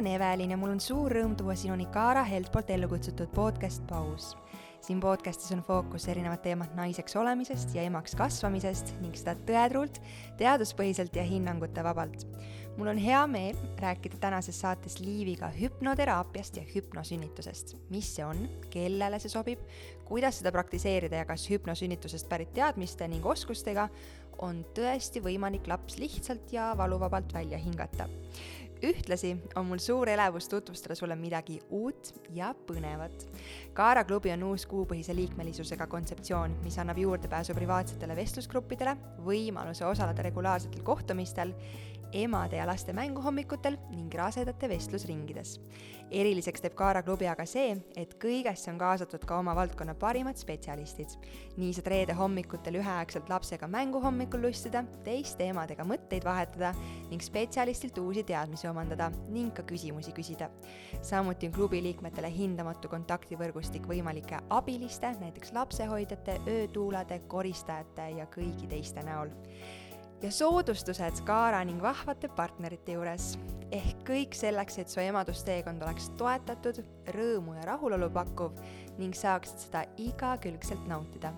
[0.00, 3.82] olen Evelin ja mul on suur rõõm tuua sinuni Kaara Helt poolt ellu kutsutud podcast
[3.88, 4.30] Paus.
[4.80, 10.00] siin podcastis on fookus erinevad teemad naiseks olemisest ja emaks kasvamisest ning seda tõetruult,
[10.40, 12.24] teaduspõhiselt ja hinnangute vabalt.
[12.78, 17.76] mul on hea meel rääkida tänases saates Liiviga hüpnoteraapiast ja hüpnosünnitusest.
[17.90, 19.60] mis see on, kellele see sobib,
[20.08, 23.88] kuidas seda praktiseerida ja kas hüpnosünnitusest pärit teadmiste ning oskustega
[24.38, 28.08] on tõesti võimalik laps lihtsalt ja valuvabalt välja hingata
[28.86, 33.26] ühtlasi on mul suur elevus tutvustada sulle midagi uut ja põnevat.
[33.76, 40.84] Kaara klubi on uus kuupõhise liikmelisusega kontseptsioon, mis annab juurdepääsu privaatsetele vestlusgruppidele, võimaluse osaleda regulaarsetel
[40.86, 41.54] kohtumistel
[42.12, 45.60] emade ja laste mänguhommikutel ning rasedate vestlusringides.
[46.10, 51.14] eriliseks teeb Kaara klubi aga see, et kõigesse on kaasatud ka oma valdkonna parimad spetsialistid.
[51.56, 56.72] nii saad reede hommikutel üheaegselt lapsega mänguhommikul lustida, teiste emadega mõtteid vahetada
[57.10, 60.50] ning spetsialistilt uusi teadmisi omandada ning ka küsimusi küsida.
[61.02, 69.02] samuti on klubi liikmetele hindamatu kontaktivõrgustik võimalike abiliste, näiteks lapsehoidjate, öötuulade, koristajate ja kõigi teiste
[69.02, 69.30] näol
[70.22, 73.38] ja soodustused Kaara ning vahvate partnerite juures.
[73.70, 76.80] ehk kõik selleks, et su emadusteekond oleks toetatud,
[77.14, 78.56] rõõmu ja rahulolu pakkuv
[78.98, 81.30] ning saaksid seda igakülgselt nautida.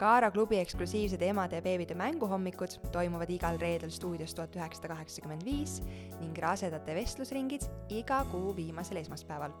[0.00, 5.74] Kaara klubi eksklusiivsed emade ja beebide mänguhommikud toimuvad igal reedel stuudios tuhat üheksasada kaheksakümmend viis
[6.22, 9.52] ning rasedate vestlusringid iga kuu viimasel esmaspäeval.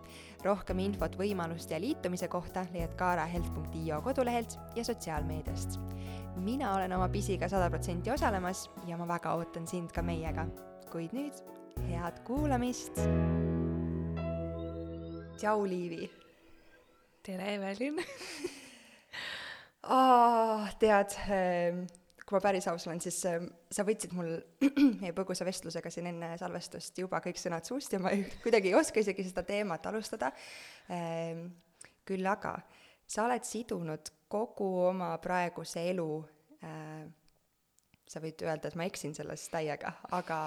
[0.44, 5.76] rohkem infot võimaluste ja liitumise kohta leiad kaarahealth.io kodulehelt ja sotsiaalmeediast
[6.40, 10.46] mina olen oma pisiga sada protsenti osalemas ja ma väga ootan sind ka meiega.
[10.92, 11.36] kuid nüüd
[11.90, 12.96] head kuulamist.
[15.36, 16.10] tšau, Liivi.
[17.22, 18.00] tere, Evelin
[19.88, 20.66] oh,.
[20.80, 21.84] tead, ehm,
[22.24, 24.34] kui ma päris aus olen, siis ehm, sa võtsid mul
[25.00, 28.78] meie põgusa vestlusega siin enne salvestust juba kõik sõnad suust ja ma ei, kuidagi ei
[28.78, 30.32] oska isegi seda teemat alustada.
[30.92, 31.48] Ehm,
[32.06, 32.56] küll aga
[33.10, 36.10] sa oled sidunud kogu oma praeguse elu
[38.10, 40.38] sa võid öelda, et ma eksin selles täiega, aga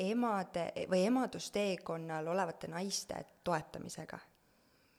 [0.00, 4.18] emade või emadusteekonnal olevate naiste toetamisega.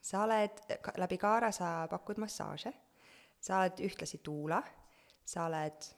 [0.02, 0.64] Sa oled,
[0.98, 2.74] läbi Kaara sa pakud massaaže,
[3.42, 4.62] sa oled ühtlasi tuula,
[5.26, 5.90] sa oled,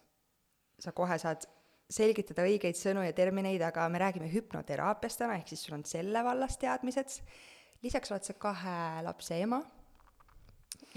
[0.79, 1.47] sa kohe saad
[1.93, 6.23] selgitada õigeid sõnu ja termineid, aga me räägime hüpnoteraapiast täna, ehk siis sul on selle
[6.25, 7.19] vallas teadmised,
[7.83, 9.61] lisaks oled sa kahe lapse ema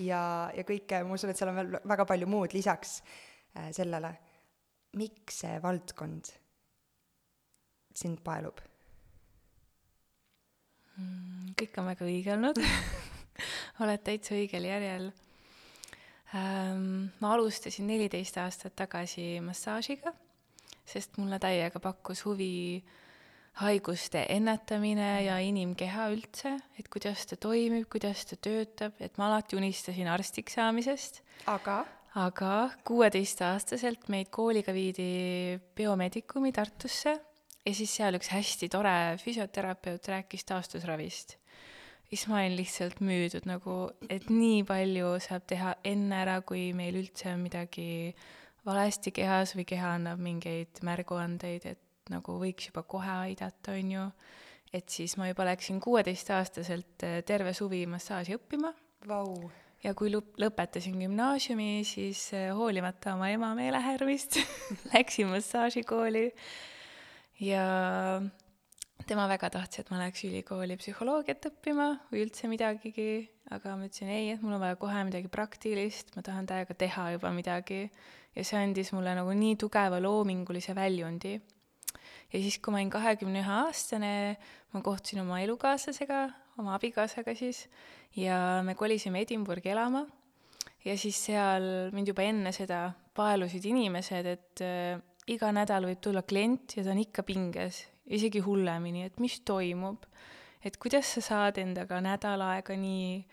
[0.01, 0.21] ja,
[0.55, 4.15] ja kõike, ma usun, et seal on veel väga palju muud lisaks äh, sellele.
[4.97, 6.31] miks see valdkond
[7.97, 8.63] sind paelub
[10.97, 11.53] mm,?
[11.59, 12.63] kõik on väga õige olnud
[13.85, 15.11] oled täitsa õigel järjel
[16.35, 17.09] ähm,.
[17.21, 20.13] ma alustasin neliteist aastat tagasi massaažiga,
[20.87, 22.83] sest mulle täiega pakkus huvi
[23.57, 29.57] haiguste ennetamine ja inimkeha üldse, et kuidas ta toimib, kuidas ta töötab, et ma alati
[29.57, 31.23] unistasin arstiks saamisest.
[31.47, 31.85] aga?
[32.17, 32.53] aga
[32.89, 37.13] kuueteistaastaselt meid kooliga viidi biomedicumi Tartusse
[37.67, 41.37] ja siis seal üks hästi tore füsioterapeut rääkis taastusravist.
[42.11, 43.77] Siis ma olin lihtsalt müüdud nagu,
[44.13, 48.15] et nii palju saab teha enne ära, kui meil üldse on midagi
[48.67, 54.07] valesti kehas või keha annab mingeid märguandeid, et nagu võiks juba kohe aidata, on ju,
[54.75, 58.73] et siis ma juba läksin kuueteistaastaselt äh, terve suvi massaaži õppima.
[59.07, 59.51] Wow..
[59.85, 64.41] ja kui lõp-, lõpetasin gümnaasiumi, siis äh, hoolimata oma ema meelehärmist
[64.95, 66.31] läksin massaažikooli.
[67.43, 67.67] Ja
[69.07, 74.11] tema väga tahtis, et ma läheks ülikooli psühholoogiat õppima või üldse midagigi, aga ma ütlesin
[74.11, 77.87] ei, et mul on vaja kohe midagi praktilist, ma tahan täiega teha juba midagi.
[78.37, 81.39] ja see andis mulle nagu nii tugeva loomingulise väljundi.
[82.33, 84.13] Ja siis, kui ma olin kahekümne ühe aastane,
[84.75, 86.21] ma kohtusin oma elukaaslasega,
[86.61, 87.63] oma abikaasaga siis,
[88.17, 90.05] ja me kolisime Edinburghi elama.
[90.85, 95.01] Ja siis seal mind juba enne seda paelusid inimesed, et äh,
[95.33, 100.05] iga nädal võib tulla klient ja ta on ikka pinges, isegi hullemini, et mis toimub,
[100.65, 103.25] et kuidas sa saad endaga nädal aega nii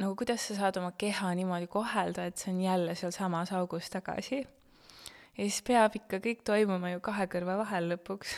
[0.00, 4.40] nagu kuidas sa saad oma keha niimoodi kohelda, et see on jälle sealsamas augus tagasi?
[5.36, 8.34] Ja siis peab ikka kõik toimuma ju kahe kõrva vahel lõpuks.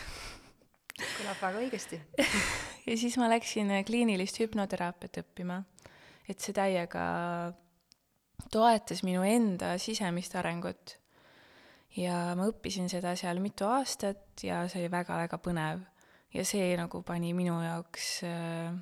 [1.19, 2.03] Kõlab väga õigesti.
[2.83, 5.61] Ja siis ma läksin kliinilist hüpnoteraapiat õppima,
[6.27, 7.05] et see täiega
[8.51, 10.97] toetas minu enda sisemist arengut.
[11.97, 15.83] Ja ma õppisin seda seal mitu aastat ja see oli väga-väga põnev.
[16.33, 18.73] ja see nagu pani minu jaoks äh,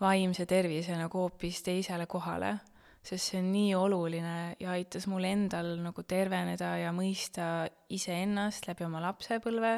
[0.00, 2.58] vaimse tervise nagu hoopis teisele kohale
[3.02, 8.86] sest see on nii oluline ja aitas mul endal nagu terveneda ja mõista iseennast läbi
[8.86, 9.74] oma lapsepõlve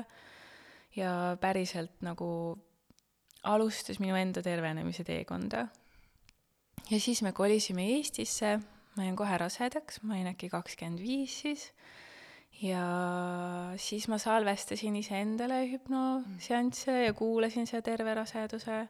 [0.99, 2.29] ja päriselt nagu
[3.45, 5.67] alustas minu enda tervenemise teekonda.
[6.91, 8.59] ja siis me kolisime Eestisse,
[8.97, 11.71] ma jäin kohe rasedaks, ma olin äkki kakskümmend viis siis,
[12.63, 12.85] ja
[13.77, 18.89] siis ma salvestasin iseendale hüpnoseansse ja kuulasin seda terve raseduse.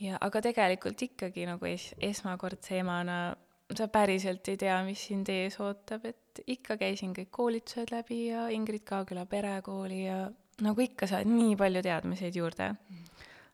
[0.00, 3.36] ja aga tegelikult ikkagi nagu es-, esmakordse emana
[3.72, 8.48] sa päriselt ei tea, mis sind ees ootab, et ikka käisin kõik koolitused läbi ja
[8.52, 10.18] Ingrid Kaagüla perekooli ja
[10.62, 12.74] nagu ikka saad nii palju teadmiseid juurde.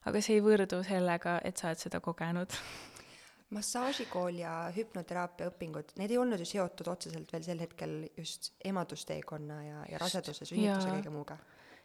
[0.09, 2.57] aga see ei võrdu sellega, et sa oled seda kogenud.
[3.55, 9.63] massaažikool ja hüpnoteraapia õpingud, need ei olnud ju seotud otseselt veel sel hetkel just emadusteekonna
[9.65, 11.39] ja, ja raseduse, sünnituse kõige muuga?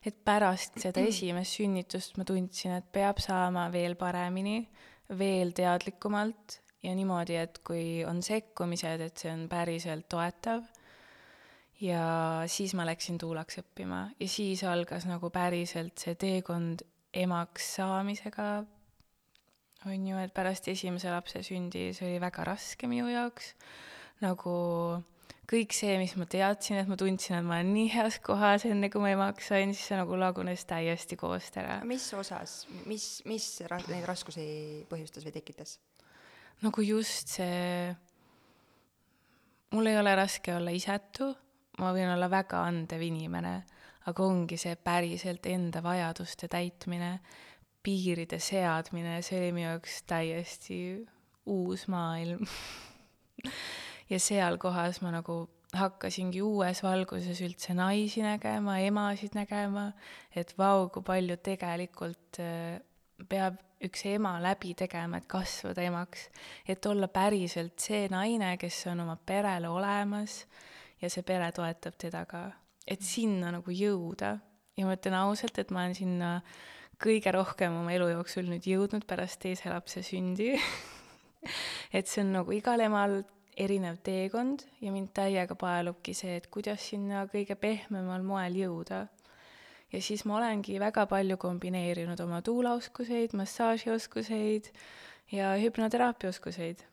[0.06, 4.60] et pärast seda esimest sünnitust ma tundsin, et peab saama veel paremini,
[5.18, 10.66] veel teadlikumalt ja niimoodi, et kui on sekkumised, et see on päriselt toetav.
[11.82, 16.86] ja siis ma läksin tuulaks õppima ja siis algas nagu päriselt see teekond
[17.16, 18.64] emaks saamisega.
[19.86, 23.54] On ju, et pärast esimese lapse sündi, see oli väga raske minu jaoks.
[24.24, 24.56] nagu
[25.50, 28.90] kõik see, mis ma teadsin, et ma tundsin, et ma olen nii heas kohas, enne
[28.94, 31.80] kui ma emaks sain, siis see nagu lagunes täiesti koost ära.
[31.88, 34.48] mis osas, mis, mis ra-, neid raskusi
[34.90, 35.78] põhjustas või tekitas?
[36.66, 37.94] nagu just see,
[39.76, 41.30] mul ei ole raske olla isetu,
[41.82, 43.56] ma võin olla väga andev inimene,
[44.10, 47.18] aga ongi see päriselt enda vajaduste täitmine,
[47.86, 50.80] piiride seadmine, see oli minu jaoks täiesti
[51.46, 52.46] uus maailm.
[54.06, 55.36] Ja seal kohas ma nagu
[55.74, 59.88] hakkasingi uues valguses üldse naisi nägema, emasid nägema,
[60.38, 62.78] et vau, kui palju tegelikult äh,
[63.30, 66.30] peab üks ema läbi tegema, et kasvada emaks,
[66.68, 70.44] et olla päriselt see naine, kes on oma perele olemas
[71.02, 72.46] ja see pere toetab teda ka,
[72.88, 74.38] et sinna nagu jõuda.
[74.76, 76.32] ja ma ütlen ausalt, et ma olen sinna
[77.02, 80.54] kõige rohkem oma elu jooksul nüüd jõudnud pärast teise lapse sündi
[81.98, 83.22] et see on nagu igal emal
[83.56, 89.06] erinev teekond ja mind täiega paelubki see, et kuidas sinna kõige pehmemal moel jõuda
[89.94, 94.72] ja siis ma olengi väga palju kombineerinud oma tuulaoskuseid, massaažioskuseid
[95.32, 96.84] ja hüpnoteraapia oskuseid.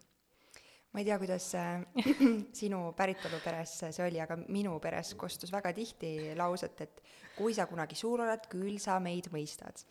[0.92, 1.80] Ma ei tea, kuidas äh,
[2.60, 7.02] sinu päritoluperes see oli, aga minu peres kostus väga tihti lauset, et
[7.36, 9.84] kui sa kunagi suur oled, küll sa meid mõistad.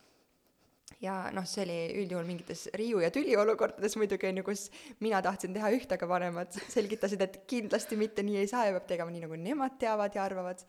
[1.01, 4.67] Ja noh, see oli üldjuhul mingites riiu- ja tüliolukordades muidugi, on ju, kus
[5.01, 8.85] mina tahtsin teha üht, aga vanemad selgitasid, et kindlasti mitte nii ei saa ja peab
[8.91, 10.61] tegema nii, nagu nemad teavad ja arvavad.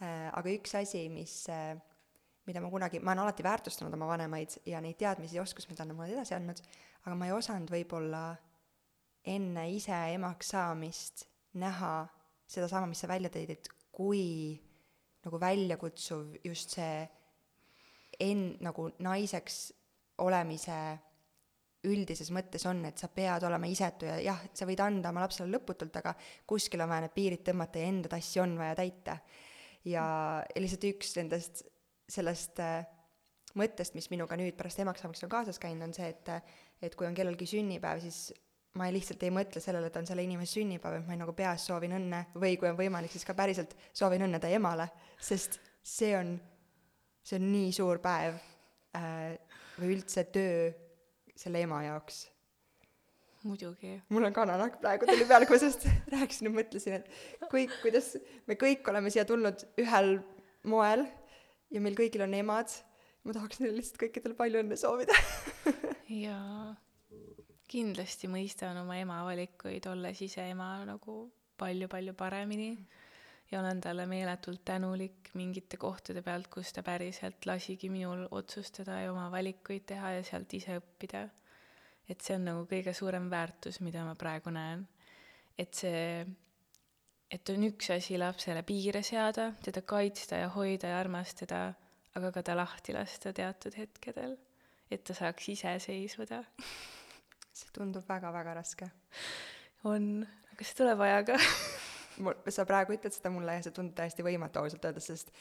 [0.00, 1.74] Äh, aga üks asi, mis, äh,
[2.48, 5.84] mida ma kunagi, ma olen alati väärtustanud oma vanemaid ja neid teadmisi ja oskusi, mida
[5.84, 6.62] nad mulle edasi andnud,
[7.04, 8.24] aga ma ei osanud võib-olla
[9.26, 11.26] enne ise emaks saamist
[11.60, 12.06] näha
[12.46, 14.54] sedasama, mis sa välja tõid, et kui
[15.26, 17.00] nagu väljakutsuv just see
[18.22, 19.60] en-, nagu naiseks
[20.22, 20.76] olemise
[21.86, 25.50] üldises mõttes on, et sa pead olema isetu ja jah, sa võid anda oma lapsele
[25.52, 26.14] lõputult, aga
[26.48, 29.18] kuskil on vaja need piirid tõmmata ja enda tassi on vaja täita.
[29.86, 30.06] Ja,
[30.50, 31.62] ja lihtsalt üks nendest
[32.10, 32.86] sellest äh,
[33.58, 36.32] mõttest, mis minuga nüüd pärast emaks saamist on kaasas käinud, on see, et
[36.84, 38.34] et kui on kellelgi sünnipäev, siis
[38.76, 41.66] ma ei lihtsalt ei mõtle sellele, et on selle inimese sünnipäev, et ma nagu peas
[41.68, 46.12] soovin õnne või kui on võimalik, siis ka päriselt soovin õnne ta emale, sest see
[46.18, 46.36] on,
[47.24, 48.38] see on nii suur päev
[48.98, 49.36] äh,
[49.80, 50.72] või üldse töö
[51.36, 52.26] selle ema jaoks
[53.46, 53.92] muidugi.
[54.08, 58.12] mul on kananahk praegu tuli peale, kui ma sellest rääkisin ja mõtlesin, et kõik, kuidas
[58.48, 60.18] me kõik oleme siia tulnud ühel
[60.66, 61.06] moel
[61.72, 62.72] ja meil kõigil on emad.
[63.26, 65.16] ma tahaks neile lihtsalt kõikidele palju õnne soovida
[66.26, 66.74] jaa,
[67.70, 71.24] kindlasti mõistan oma ema valikuid, olles ise ema nagu
[71.58, 72.70] palju-palju paremini.
[73.50, 79.12] Ja olen talle meeletult tänulik mingite kohtade pealt, kus ta päriselt lasigi minul otsustada ja
[79.12, 81.22] oma valikuid teha ja sealt ise õppida.
[82.10, 84.86] Et see on nagu kõige suurem väärtus, mida ma praegu näen.
[85.58, 86.26] et see,
[87.32, 91.60] et on üks asi lapsele piire seada, teda kaitsta ja hoida ja armastada,
[92.14, 94.36] aga ka ta lahti lasta teatud hetkedel,
[94.90, 96.42] et ta saaks iseseisvuda
[97.56, 98.88] see tundub väga-väga raske.
[99.84, 101.38] on, aga see tuleb ajaga
[102.24, 105.32] mul, sa praegu ütled seda mulle ja see tundub täiesti võimatu ausalt öeldes, sest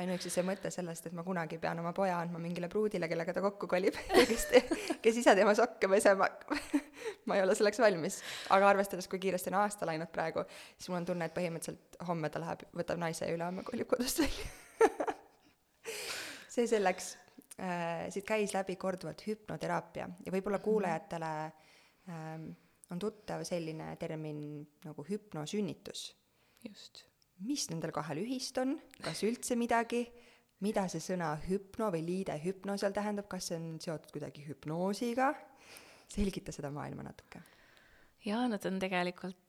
[0.00, 3.42] ainuüksi see mõte sellest, et ma kunagi pean oma poja andma mingile pruudile, kellega ta
[3.44, 4.48] kokku kolib ja kes,
[5.04, 6.82] kes ise tema sokke pesema hakkab
[7.28, 8.20] ma ei ole selleks valmis.
[8.54, 10.44] aga arvestades, kui kiiresti on aasta läinud praegu,
[10.76, 14.24] siis mul on tunne, et põhimõtteliselt homme ta läheb, võtab naise ja ülehomme kolib kodust
[14.24, 14.52] välja
[16.54, 17.14] see selleks
[17.60, 20.64] äh,, siit käis läbi korduvalt hüpnoteraapia ja võib-olla mhm.
[20.64, 21.32] kuulajatele
[22.08, 22.52] ähm,
[22.90, 24.38] on tuttav selline termin
[24.84, 26.12] nagu hüpnosünnitus.
[26.64, 27.04] just
[27.42, 30.04] mis nendel kahel ühist on, kas üldse midagi,
[30.64, 35.32] mida see sõna hüpno või liide hüpno seal tähendab, kas see on seotud kuidagi hüpnoosiga?
[36.14, 37.40] selgita seda maailma natuke.
[38.26, 39.40] jaa, nad on tegelikult,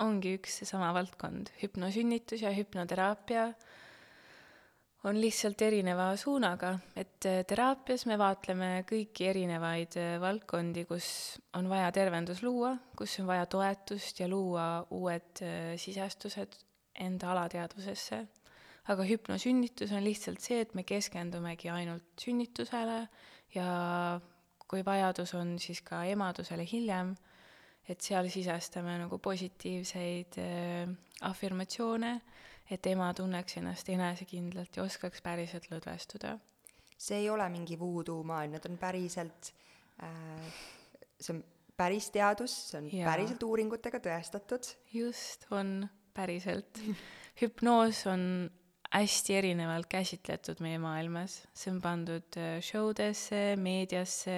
[0.00, 3.48] ongi üks seesama valdkond, hüpnosünnitus ja hüpnoteraapia
[5.04, 11.06] on lihtsalt erineva suunaga, et äh, teraapias me vaatleme kõiki erinevaid äh, valdkondi, kus
[11.58, 16.56] on vaja tervendus luua, kus on vaja toetust ja luua uued äh, sisestused
[17.04, 18.22] enda alateadvusesse.
[18.92, 22.98] aga hüpnosünnitus on lihtsalt see, et me keskendumegi ainult sünnitusele
[23.54, 23.68] ja
[24.68, 27.14] kui vajadus on, siis ka emadusele hiljem,
[27.88, 30.88] et seal sisestame nagu positiivseid äh,
[31.28, 32.14] afirmatsioone
[32.70, 36.38] et ema tunneks ennast enesekindlalt ja oskaks päriselt lõdvestuda.
[36.96, 39.52] see ei ole mingi voodoo maailm, need on päriselt
[40.02, 40.62] äh,,
[41.20, 41.44] see on
[41.76, 43.06] päris teadus, see on ja.
[43.10, 44.74] päriselt uuringutega tõestatud.
[44.94, 46.80] just, on päriselt.
[47.40, 48.50] hüpnoos on
[48.94, 54.36] hästi erinevalt käsitletud meie maailmas, see on pandud äh, show desse, meediasse,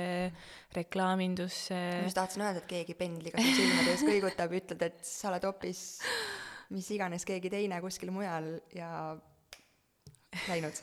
[0.77, 1.77] reklaamindusse.
[1.77, 5.45] ma just tahtsin öelda, et keegi pendliga sul silmade ees kõigutab, ütled, et sa oled
[5.45, 5.83] hoopis
[6.75, 8.91] mis iganes keegi teine kuskil mujal ja
[10.49, 10.81] läinud.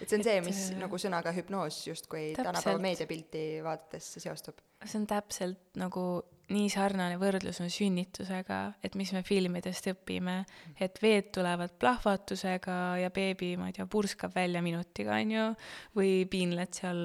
[0.00, 4.62] Et see on see, mis et, äh, nagu sõnaga hüpnoos justkui tänapäeva meediapilti vaadates seostub.
[4.80, 6.04] see on täpselt nagu
[6.50, 10.40] nii sarnane võrdlus on sünnitusega, et mis me filmidest õpime,
[10.80, 15.44] et veed tulevad plahvatusega ja beebi, ma ei tea, purskab välja minutiga, on ju,
[15.98, 17.04] või piinled seal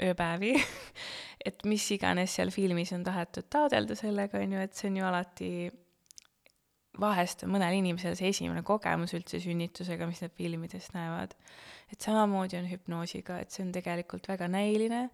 [0.00, 0.54] ööpäevi.
[1.40, 5.04] Et mis iganes seal filmis on tahetud taodelda sellega, on ju, et see on ju
[5.08, 5.48] alati
[6.98, 11.36] vahest on mõnel inimesel see esimene kogemus üldse sünnitusega, mis nad filmidest näevad.
[11.90, 15.08] et samamoodi on hüpnoosiga, et see on tegelikult väga näiline,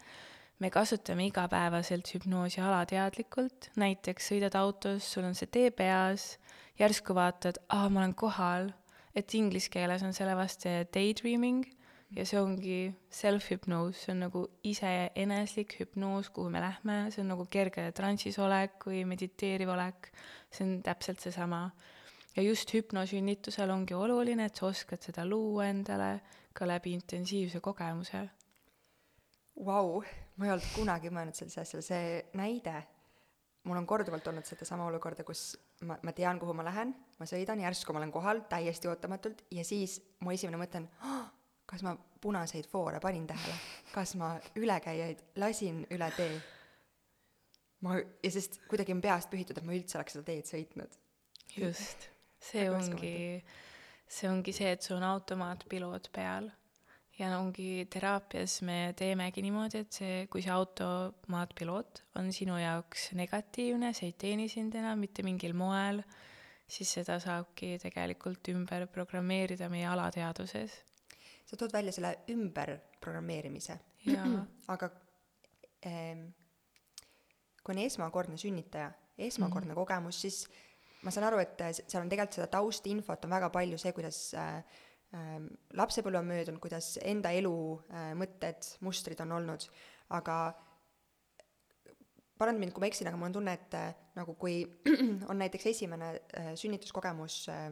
[0.61, 6.37] me kasutame igapäevaselt hüpnoosi alateadlikult, näiteks sõidad autos, sul on see tee peas,
[6.79, 8.69] järsku vaatad, aa, ma olen kohal,
[9.17, 11.65] et inglise keeles on selle vastu daydreaming
[12.15, 12.79] ja see ongi
[13.13, 18.87] self-hypnoos, see on nagu iseeneslik hüpnoos, kuhu me lähme, see on nagu kerge transis olek
[18.87, 20.11] või mediteeriv olek,
[20.51, 21.71] see on täpselt seesama.
[22.37, 26.21] ja just hüpnosünnitusel ongi oluline, et sa oskad seda luua endale
[26.53, 28.27] ka läbi intensiivse kogemuse.
[29.65, 30.03] Vau,
[30.37, 32.83] ma ei olnud kunagi mõelnud sellise asjale, see näide,
[33.65, 35.57] mul on korduvalt olnud sedasama olukorda, kus
[35.89, 39.47] ma, ma tean, kuhu ma lähen, ma sõidan, järsku ma olen kohal täiesti ootamatult.
[39.51, 41.25] Ja siis mu esimene mõte on oh,,
[41.67, 43.55] kas ma punaseid foore panin tähele,
[43.93, 46.35] kas ma ülekäijaid lasin üle tee?
[47.85, 51.01] ma, ja sest kuidagi on peast pühitud, et ma üldse oleks seda teed sõitnud.
[51.57, 52.07] just,
[52.43, 53.17] see ongi,
[54.09, 56.49] see ongi see, et sul on automaatpiloot peal
[57.19, 63.93] ja ongi teraapias me teemegi niimoodi, et see, kui see automaatpiloot on sinu jaoks negatiivne,
[63.97, 66.03] see ei teeni sind enam mitte mingil moel,
[66.69, 70.75] siis seda saabki tegelikult ümber programmeerida meie alateadvuses
[71.47, 73.79] sa tood välja selle ümberprogrammeerimise.
[74.75, 74.91] aga
[75.87, 76.29] ähm,
[77.63, 79.87] kui on esmakordne sünnitaja, esmakordne mm -hmm.
[79.87, 80.47] kogemus, siis
[81.03, 84.57] ma saan aru, et seal on tegelikult seda taustinfot on väga palju, see, kuidas äh,
[85.15, 85.41] äh,
[85.73, 87.57] lapsepõlve on möödunud, kuidas enda elu
[87.91, 89.69] äh, mõtted, mustrid on olnud,
[90.11, 90.55] aga
[92.39, 94.63] paranda mind, kui ma eksin, aga mul on tunne, et äh, nagu kui
[95.31, 97.71] on näiteks esimene äh, sünnituskogemus äh,,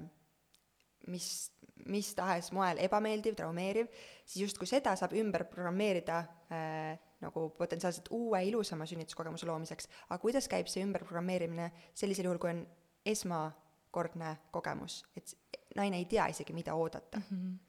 [1.06, 1.50] mis
[1.90, 3.90] mis tahes moel ebameeldiv, traumeeriv,
[4.24, 6.94] siis justkui seda saab ümber programmeerida äh,
[7.24, 9.88] nagu potentsiaalselt uue ilusama sünnituskogemuse loomiseks.
[10.08, 12.64] aga kuidas käib see ümberprogrammeerimine sellisel juhul, kui on
[13.04, 15.36] esmakordne kogemus, et
[15.76, 17.30] naine ei tea isegi, mida oodata mm?
[17.30, 17.62] -hmm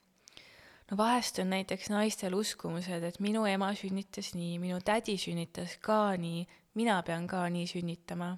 [0.91, 6.15] no vahest on näiteks naistel uskumused, et minu ema sünnitas nii, minu tädi sünnitas ka
[6.17, 8.37] nii, mina pean ka nii sünnitama.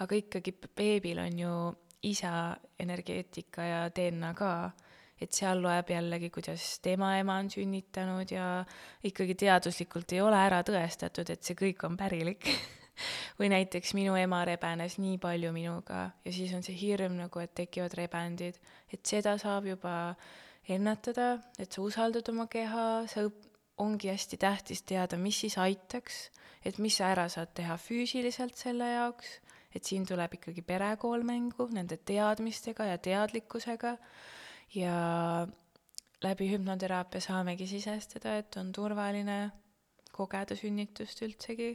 [0.00, 1.52] aga ikkagi beebil on ju
[2.02, 4.52] isa energeetika ja DNA ka,
[5.22, 8.46] et seal loeb jällegi, kuidas tema ema on sünnitanud ja
[9.06, 12.48] ikkagi teaduslikult ei ole ära tõestatud, et see kõik on pärilik.
[13.38, 17.54] Või näiteks minu ema rebenes nii palju minuga ja siis on see hirm nagu, et
[17.56, 18.58] tekivad rebendid,
[18.92, 19.94] et seda saab juba
[20.68, 23.48] ennetada, et sa usaldad oma keha, sa õp-,
[23.82, 26.26] ongi hästi tähtis teada, mis siis aitaks,
[26.66, 29.38] et mis sa ära saad teha füüsiliselt selle jaoks
[29.74, 33.96] et siin tuleb ikkagi perekool mängu nende teadmistega ja teadlikkusega
[34.74, 34.96] ja
[36.22, 39.38] läbi hüpnoteraapia saamegi sisestada, et on turvaline
[40.12, 41.74] kogeda sünnitust üldsegi.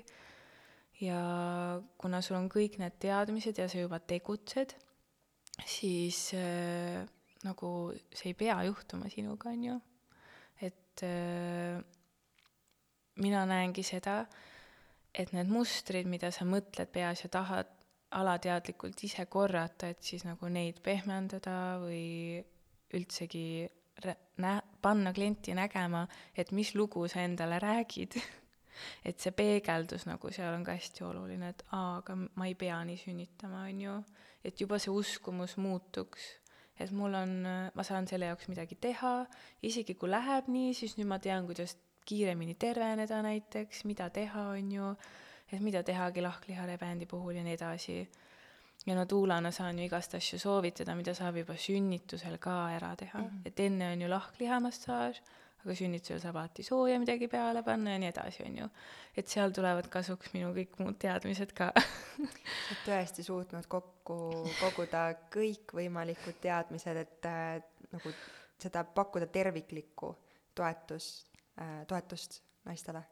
[1.02, 1.18] ja
[1.98, 4.74] kuna sul on kõik need teadmised ja sa juba tegutsed,
[5.66, 7.04] siis äh,
[7.46, 7.70] nagu
[8.10, 9.80] see ei pea juhtuma sinuga, on ju.
[10.62, 11.84] et äh,
[13.22, 14.24] mina näengi seda,
[15.14, 17.77] et need mustrid, mida sa mõtled peas ja tahad
[18.12, 22.40] alateadlikult ise korrata, et siis nagu neid pehmendada või
[22.96, 23.68] üldsegi
[24.38, 28.20] nä-, panna klienti nägema, et mis lugu sa endale räägid.
[29.10, 32.76] Et see peegeldus nagu seal on ka hästi oluline, et aa, aga ma ei pea
[32.86, 33.94] nii sünnitama, on ju.
[34.46, 36.28] et juba see uskumus muutuks,
[36.78, 37.32] et mul on,
[37.74, 39.16] ma saan selle jaoks midagi teha,
[39.66, 41.74] isegi kui läheb nii, siis nüüd ma tean, kuidas
[42.06, 44.94] kiiremini terveneda näiteks, mida teha, on ju,
[45.52, 47.98] et mida tehagi lahkliharebendi puhul ja nii edasi.
[48.86, 53.20] ja no tuulana saan ju igast asju soovitada, mida saab juba sünnitusel ka ära teha
[53.20, 53.42] mm, -hmm.
[53.46, 55.22] et enne on ju lahklihamassaaž
[55.68, 58.70] aga sünnitusel saab alati sooja midagi peale panna ja nii edasi, on ju.
[59.18, 61.72] et seal tulevad kasuks minu kõik muud teadmised ka
[62.72, 64.18] et tõesti suutnud kokku
[64.62, 67.60] koguda kõikvõimalikud teadmised, et äh,
[67.92, 68.14] nagu
[68.62, 70.14] seda pakkuda terviklikku
[70.58, 71.28] toetust
[71.60, 73.04] äh,, toetust naistele.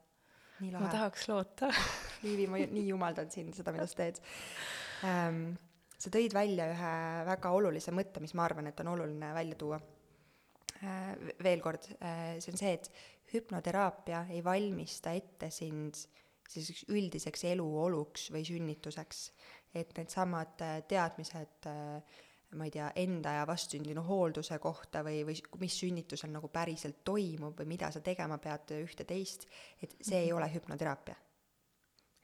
[0.61, 1.69] Ma tahaks loota
[2.25, 4.21] Liivi, ma nii jumaldan sind seda, mida sa teed
[5.07, 5.43] ähm,.
[5.99, 6.95] sa tõid välja ühe
[7.27, 9.79] väga olulise mõtte, mis ma arvan, et on oluline välja tuua
[10.83, 12.89] Äh, veel kord, äh, see on see, et
[13.31, 15.97] hüpnoteraapia ei valmista ette sind
[16.45, 19.29] selliseks üldiseks eluoluks või sünnituseks.
[19.75, 21.65] et needsamad äh, teadmised,
[22.55, 27.59] ma ei tea, enda ja vastsündinu hoolduse kohta või, või mis sünnitusel nagu päriselt toimub
[27.59, 29.47] või mida sa tegema pead ühte-teist,
[29.81, 30.41] et see ei mhm.
[30.41, 31.21] ole hüpnoteraapia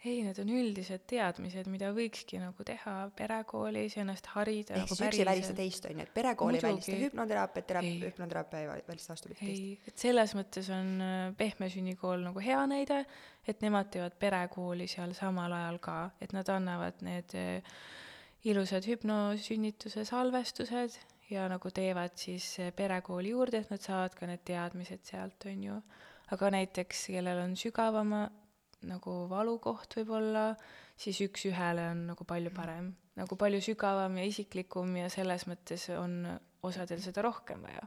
[0.01, 5.03] ei, need on üldised teadmised, mida võikski nagu teha perekoolis, ennast harida ehk nagu siis
[5.05, 9.13] üks ei välista teist, on ju, et perekool ei välista hüpnoteraapiat, teraap-, hüpnoteraapia ei välista
[9.13, 9.61] vastupidi teist.
[9.61, 13.03] ei, et selles mõttes on äh, Pehme sünnikool nagu hea näide,
[13.45, 17.77] et nemad teevad perekooli seal samal ajal ka, et nad annavad need äh,
[18.43, 20.97] ilusad hüpnosünnituse salvestused
[21.29, 25.81] ja nagu teevad siis perekooli juurde, et nad saavad ka need teadmised sealt, on ju.
[26.31, 28.21] aga näiteks, kellel on sügavama
[28.87, 30.51] nagu valukoht võib-olla,
[30.97, 36.23] siis üks-ühele on nagu palju parem, nagu palju sügavam ja isiklikum ja selles mõttes on
[36.63, 37.83] osadel seda rohkem vaja.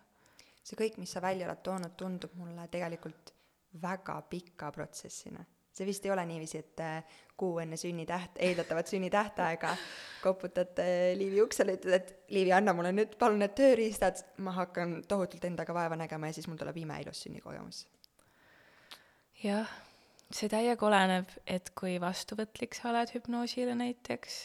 [0.64, 3.34] see kõik, mis sa välja oled toonud, tundub mulle tegelikult
[3.82, 5.44] väga pika protsessina.
[5.72, 6.80] see vist ei ole niiviisi, et
[7.36, 9.72] kuu enne sünnitäht, eeldatavat sünnitähtaega
[10.22, 10.78] koputad
[11.18, 15.74] Liivi uksele, ütled, et Liivi, anna mulle nüüd palun need tööriistad, ma hakkan tohutult endaga
[15.74, 17.86] vaeva nägema ja siis mul tuleb imeilus sünnikogemus.
[19.42, 19.68] jah
[20.34, 24.38] see täiega oleneb, et kui vastuvõtlik sa oled hüpnoosile näiteks,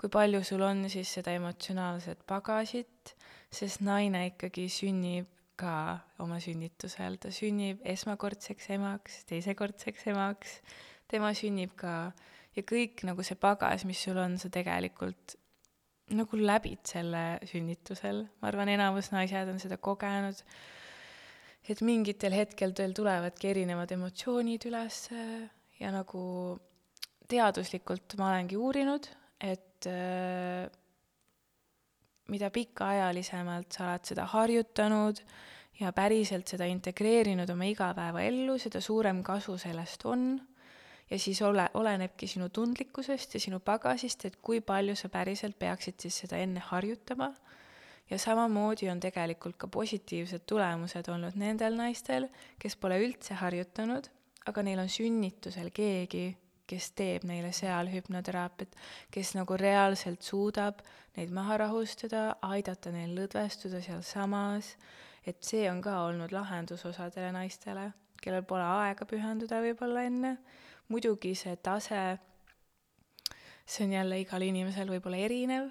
[0.00, 3.14] kui palju sul on siis seda emotsionaalset pagasit,
[3.52, 10.58] sest naine ikkagi sünnib ka oma sünnitusel, ta sünnib esmakordseks emaks, teisekordseks emaks,
[11.10, 12.12] tema sünnib ka
[12.56, 15.36] ja kõik nagu see pagas, mis sul on, sa tegelikult
[16.16, 20.38] nagu läbid selle sünnitusel, ma arvan, enamus naised on seda kogenud
[21.66, 25.00] et mingitel hetkedel tulevadki erinevad emotsioonid üles
[25.80, 26.22] ja nagu
[27.26, 29.08] teaduslikult ma olengi uurinud,
[29.42, 30.68] et äh,
[32.30, 35.22] mida pikaajalisemalt sa oled seda harjutanud
[35.80, 40.30] ja päriselt seda integreerinud oma igapäevaellu, seda suurem kasu sellest on.
[41.10, 46.00] Ja siis ole, olenebki sinu tundlikkusest ja sinu pagasist, et kui palju sa päriselt peaksid
[46.02, 47.32] siis seda enne harjutama
[48.10, 54.08] ja samamoodi on tegelikult ka positiivsed tulemused olnud nendel naistel, kes pole üldse harjutanud,
[54.46, 56.28] aga neil on sünnitusel keegi,
[56.66, 58.74] kes teeb neile seal hüpnoteraapiat,
[59.14, 60.82] kes nagu reaalselt suudab
[61.16, 64.74] neid maha rahustada, aidata neil lõdvestuda sealsamas,
[65.26, 67.90] et see on ka olnud lahendus osadele naistele,
[68.22, 70.36] kellel pole aega pühenduda võib-olla enne.
[70.92, 72.02] Muidugi see tase,
[73.66, 75.70] see on jälle igal inimesel võib-olla erinev,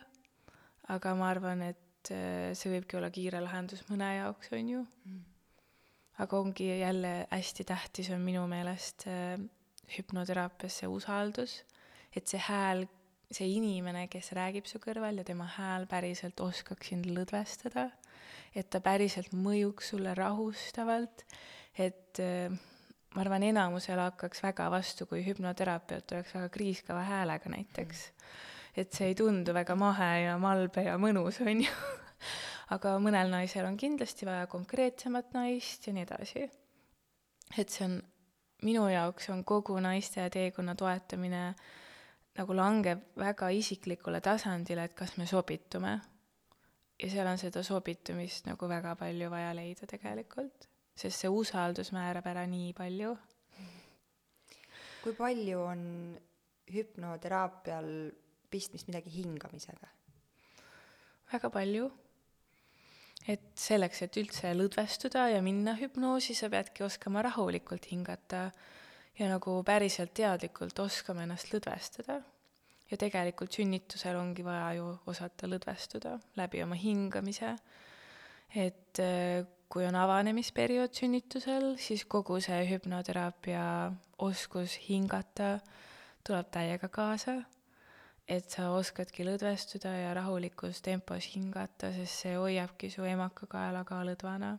[0.92, 4.84] aga ma arvan, et äh, see võibki olla kiire lahendus mõne jaoks, on ju.
[5.06, 5.24] Mm..
[6.24, 9.40] aga ongi jälle hästi tähtis on minu meelest äh,
[9.98, 11.58] hüpnoteraapias see usaldus,
[12.16, 12.86] et see hääl,
[13.32, 17.90] see inimene, kes räägib su kõrval ja tema hääl päriselt oskaks sind lõdvestada,
[18.56, 21.26] et ta päriselt mõjuks sulle rahustavalt,
[21.80, 22.56] et äh,
[23.16, 28.92] ma arvan, enamusele hakkaks väga vastu, kui hüpnoterapeut oleks väga kriiskava häälega näiteks mm et
[28.92, 31.72] see ei tundu väga mahe ja malbe ja mõnus, on ju.
[32.76, 36.46] aga mõnel naisel on kindlasti vaja konkreetsemat naist ja nii edasi.
[37.58, 38.00] et see on,
[38.66, 41.48] minu jaoks on kogu naiste teekonna toetamine
[42.36, 46.00] nagu langeb väga isiklikule tasandile, et kas me sobitume.
[47.00, 52.28] ja seal on seda sobitumist nagu väga palju vaja leida tegelikult, sest see usaldus määrab
[52.32, 53.16] ära nii palju.
[55.04, 55.82] kui palju on
[56.72, 57.90] hüpnoteraapial
[58.50, 59.92] pistmist midagi hingamisega?
[61.32, 61.90] väga palju.
[63.28, 68.52] et selleks, et üldse lõdvestuda ja minna hüpnoosi, sa peadki oskama rahulikult hingata
[69.20, 72.22] ja nagu päriselt teadlikult oskama ennast lõdvestada.
[72.86, 77.56] ja tegelikult sünnitusel ongi vaja ju osata lõdvestuda läbi oma hingamise.
[78.56, 79.02] et
[79.70, 83.66] kui on avanemisperiood sünnitusel, siis kogu see hüpnoteraapia
[84.24, 85.58] oskus hingata
[86.26, 87.42] tuleb täiega kaasa.
[88.26, 94.58] et sa oskadki lõdvestuda ja rahulikus tempos hingata, sest see hoiabki su emakakaela ka lõdvana.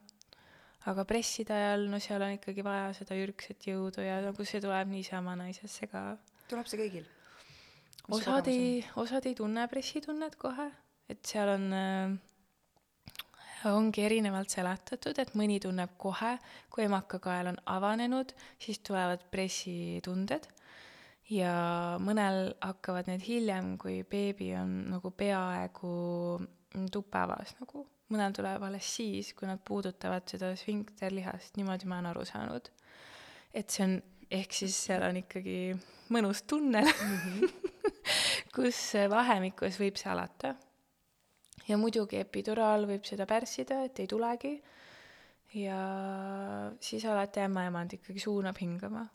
[0.86, 4.88] aga presside ajal, no seal on ikkagi vaja seda ürgset jõudu ja nagu see tuleb
[4.88, 6.16] niisama naisesse ka.
[6.48, 7.10] tuleb see kõigil?
[8.08, 10.70] osad ei, osad ei tunne pressitunnet kohe,
[11.10, 12.18] et seal on äh,
[13.64, 16.36] ongi erinevalt seletatud, et mõni tunneb kohe,
[16.70, 20.48] kui emakakael on avanenud, siis tulevad pressitunded
[21.32, 21.52] ja
[22.02, 25.92] mõnel hakkavad need hiljem, kui beebi on nagu peaaegu
[26.92, 32.26] tupevas nagu, mõnel tuleb alles siis, kui nad puudutavad seda sfinkterlihast, niimoodi ma olen aru
[32.28, 32.70] saanud.
[33.54, 33.96] et see on,
[34.30, 35.74] ehk siis seal on ikkagi
[36.12, 37.72] mõnus tunnel mm, -hmm.
[38.56, 40.54] kus vahemikus võib see alata
[41.68, 44.54] ja muidugi epiduraal võib seda pärssida, et ei tulegi.
[45.56, 45.78] ja
[46.82, 49.06] siis alati ämmaemand ikkagi suunab hingama.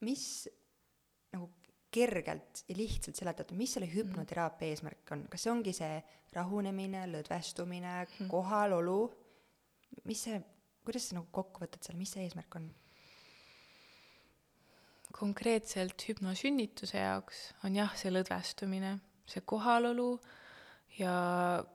[0.00, 0.48] mis
[1.32, 1.50] nagu
[1.90, 5.96] kergelt ja lihtsalt seletatud, mis selle hüpnoteraapia eesmärk on, kas see ongi see
[6.36, 9.00] rahunemine, lõdvestumine mm., kohalolu,
[10.04, 10.38] mis see,
[10.84, 12.68] kuidas sa nagu kokku võtad selle, mis see eesmärk on?
[15.18, 18.98] konkreetselt hüpnosünnituse jaoks on jah, see lõdvestumine
[19.28, 20.12] see kohalolu
[20.98, 21.12] ja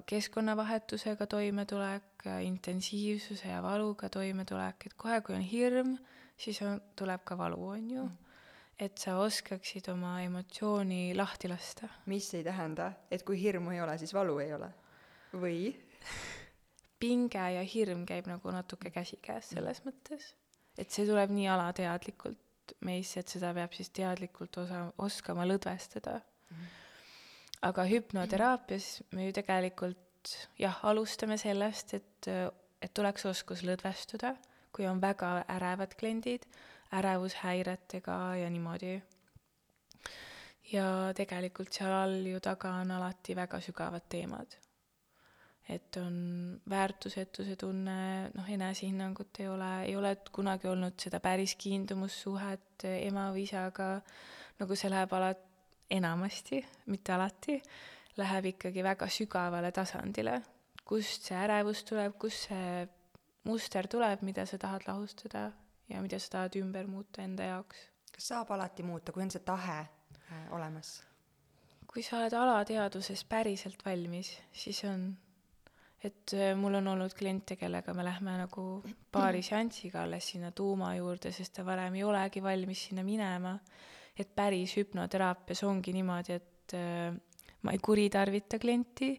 [0.06, 5.96] keskkonnavahetusega toimetulek, intensiivsuse ja valuga toimetulek, et kohe, kui on hirm,
[6.38, 8.36] siis on, tuleb ka valu, on ju mm.
[8.84, 11.89] et sa oskaksid oma emotsiooni lahti lasta.
[12.06, 14.72] mis ei tähenda, et kui hirmu ei ole, siis valu ei ole?
[15.34, 15.74] või?
[17.04, 19.92] pinge ja hirm käib nagu natuke käsikäes selles mm.
[19.92, 20.34] mõttes,
[20.78, 22.39] et see tuleb nii alateadlikult
[22.88, 26.80] meisse, et seda peab siis teadlikult osa, oskama lõdvestada mm
[27.63, 32.30] aga hüpnoteraapias me ju tegelikult jah, alustame sellest, et,
[32.82, 34.36] et tuleks oskus lõdvestuda,
[34.73, 36.47] kui on väga ärevad kliendid,
[36.93, 38.97] ärevushäiretega ja niimoodi.
[40.71, 44.56] ja tegelikult seal all ju taga on alati väga sügavad teemad.
[45.69, 52.84] et on väärtusetuse tunne, noh, enesehinnangut ei ole, ei ole kunagi olnud seda päris kiindumussuhet
[52.84, 54.02] ema või isaga,
[54.60, 55.53] nagu see läheb alati
[55.89, 57.60] enamasti, mitte alati,
[58.17, 60.39] läheb ikkagi väga sügavale tasandile,
[60.86, 62.84] kust see ärevus tuleb, kust see
[63.50, 65.50] muster tuleb, mida sa tahad lahustada
[65.89, 67.89] ja mida sa tahad ümber muuta enda jaoks.
[68.13, 71.02] kas saab alati muuta, kui on see tahe äh, olemas?
[71.93, 75.12] kui sa oled alateadvuses päriselt valmis, siis on,
[76.02, 78.63] et äh, mul on olnud kliente, kellega me lähme nagu
[79.12, 83.58] paari seanssiga alles sinna tuuma juurde, sest ta varem ei olegi valmis sinna minema
[84.19, 87.15] et päris hüpnoteraapias ongi niimoodi, et äh,
[87.63, 89.15] ma ei kuritarvita klienti,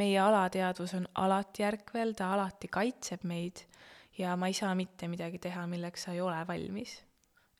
[0.00, 3.64] meie alateadvus on alati ärkvel, ta alati kaitseb meid
[4.18, 7.00] ja ma ei saa mitte midagi teha, milleks sa ei ole valmis.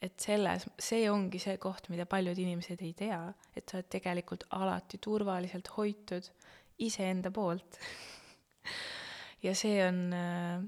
[0.01, 3.19] et selles, see ongi see koht, mida paljud inimesed ei tea,
[3.53, 6.31] et sa oled tegelikult alati turvaliselt hoitud
[6.89, 7.79] iseenda poolt.
[9.41, 10.61] Ja see on äh,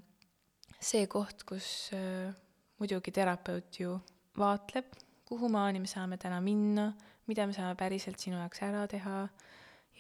[0.81, 2.33] see koht, kus äh,
[2.81, 3.99] muidugi terapeut ju
[4.41, 4.95] vaatleb
[5.33, 6.91] kuhu maani me saame täna minna,
[7.31, 9.27] mida me saame päriselt sinu jaoks ära teha.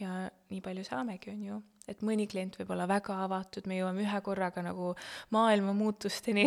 [0.00, 0.12] Ja
[0.48, 1.58] nii palju saamegi, on ju.
[1.90, 4.94] et mõni klient võib olla väga avatud, me jõuame ühe korraga nagu
[5.34, 6.46] maailma muutusteni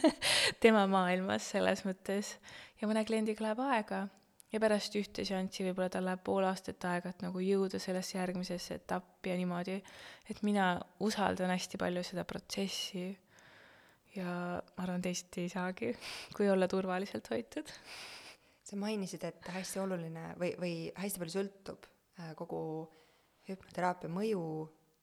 [0.62, 2.36] tema maailmas selles mõttes.
[2.80, 4.06] Ja mõne kliendiga läheb aega.
[4.54, 8.78] Ja pärast ühte seanssi võib-olla tal läheb pool aastat aega, et nagu jõuda sellesse järgmisesse
[8.78, 9.80] etappi ja niimoodi,
[10.30, 13.08] et mina usaldan hästi palju seda protsessi
[14.16, 15.94] ja ma arvan, teisiti ei saagi,
[16.36, 17.72] kui olla turvaliselt hoitud
[18.66, 22.60] sa mainisid, et hästi oluline või, või hästi palju sõltub äh, kogu
[23.46, 24.42] hüpnoteraapia mõju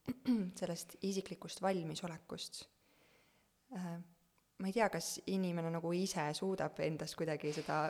[0.60, 2.64] sellest isiklikust valmisolekust.
[3.72, 3.94] Äh,
[4.60, 7.86] ma ei tea, kas inimene nagu ise suudab endast kuidagi seda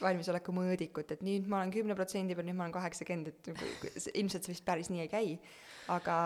[0.00, 3.68] valmisoleku mõõdikut, et nüüd ma olen kümne protsendi peal, nüüd ma olen kaheksakümmend, et nagu
[4.14, 5.36] ilmselt see vist päris nii ei käi,
[5.92, 6.20] aga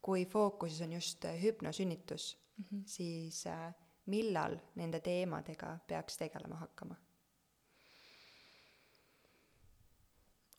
[0.00, 2.82] kui fookuses on just hüpnosünnitus mm, -hmm.
[2.86, 3.74] siis äh,
[4.06, 6.96] millal nende teemadega peaks tegelema hakkama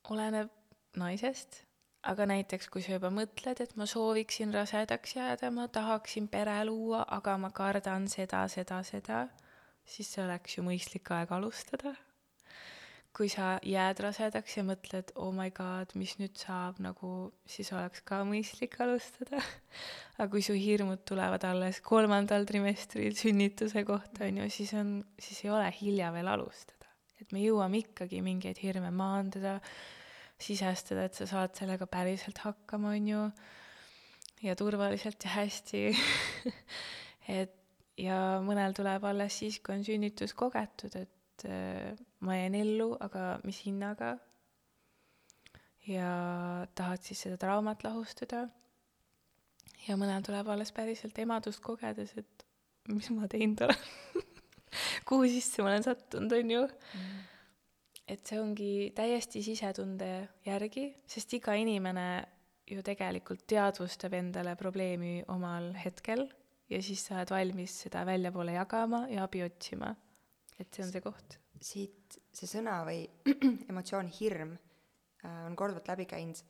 [0.09, 0.49] oleneb
[0.97, 1.61] naisest,
[2.03, 7.03] aga näiteks kui sa juba mõtled, et ma sooviksin rasedaks jääda, ma tahaksin pere luua,
[7.17, 9.25] aga ma kardan seda, seda, seda,
[9.85, 11.93] siis see oleks ju mõistlik aeg alustada.
[13.15, 18.03] Kui sa jääd rasedaks ja mõtled, oh my god, mis nüüd saab, nagu siis oleks
[18.07, 19.41] ka mõistlik alustada.
[20.17, 25.43] aga kui su hirmud tulevad alles kolmandal trimestril sünnituse kohta, on ju, siis on, siis
[25.43, 26.77] ei ole hilja veel alustada.
[27.21, 29.59] et me jõuame ikkagi mingeid hirme maandada
[30.41, 33.23] sisestada, et sa saad sellega päriselt hakkama, on ju.
[34.41, 35.83] ja turvaliselt ja hästi
[37.41, 37.57] et
[38.01, 41.11] ja mõnel tuleb alles siis, kui on sünnitus kogetud, et
[41.47, 44.17] äh, ma jään ellu, aga mis hinnaga.
[45.87, 48.47] ja tahad siis seda traumat lahustada.
[49.87, 52.45] ja mõnel tuleb alles päriselt emadust kogedes, et
[52.89, 53.77] mis ma teinud olen
[55.09, 57.23] kuhu sisse ma olen sattunud, on ju mm.
[58.07, 60.11] et see ongi täiesti sisetunde
[60.45, 62.07] järgi, sest iga inimene
[62.71, 66.27] ju tegelikult teadvustab endale probleemi omal hetkel
[66.71, 69.91] ja siis sa oled valmis seda väljapoole jagama ja abi otsima.
[70.61, 71.37] Et see on see koht.
[71.61, 73.03] siit see sõna või
[73.71, 76.41] emotsioon hirm äh, on korduvalt läbi käinud,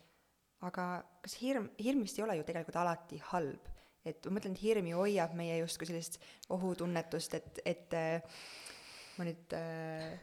[0.68, 0.88] aga
[1.24, 3.70] kas hirm, hirm vist ei ole ju tegelikult alati halb,
[4.08, 6.20] et ma mõtlen, et hirm ju hoiab meie justkui sellist
[6.54, 8.44] ohutunnetust, et, et äh,
[9.18, 10.14] ma nüüd äh,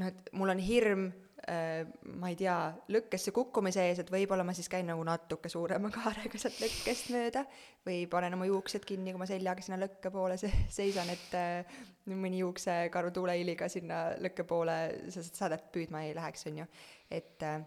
[0.00, 1.04] noh, et mul on hirm
[1.48, 1.84] äh,
[2.20, 2.56] ma ei tea,
[2.94, 7.44] lõkkesse kukkumise ees, et võib-olla ma siis käin nagu natuke suurema kaarega sealt lõkkest mööda
[7.86, 11.80] või panen oma juuksed kinni, kui ma seljaga sinna lõkke poole se-, seisan, et äh,
[12.12, 14.78] mõni juuksekaru tuuleiliga sinna lõkke poole
[15.08, 16.70] seda sädet püüdma ei läheks, on ju.
[17.10, 17.60] et äh,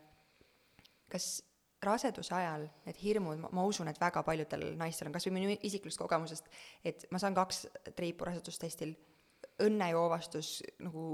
[1.11, 1.37] kas
[1.83, 6.01] raseduse ajal need hirmud, ma usun, et väga paljudel naistel on, kas või minu isiklikust
[6.01, 6.49] kogemusest,
[6.85, 8.95] et ma saan kaks triipu rasedustestil,
[9.61, 11.11] õnnejoovastus nagu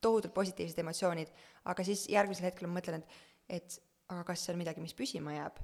[0.00, 1.32] tohutult positiivsed emotsioonid,
[1.70, 3.78] aga siis järgmisel hetkel ma mõtlen, et, et
[4.10, 5.60] aga kas see on midagi, mis püsima jääb,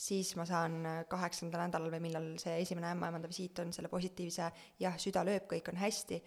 [0.00, 0.78] siis ma saan
[1.10, 4.48] kaheksandal nädalal või millal see esimene ämmaemanda visiit on, selle positiivse
[4.80, 6.20] jah, süda lööb, kõik on hästi,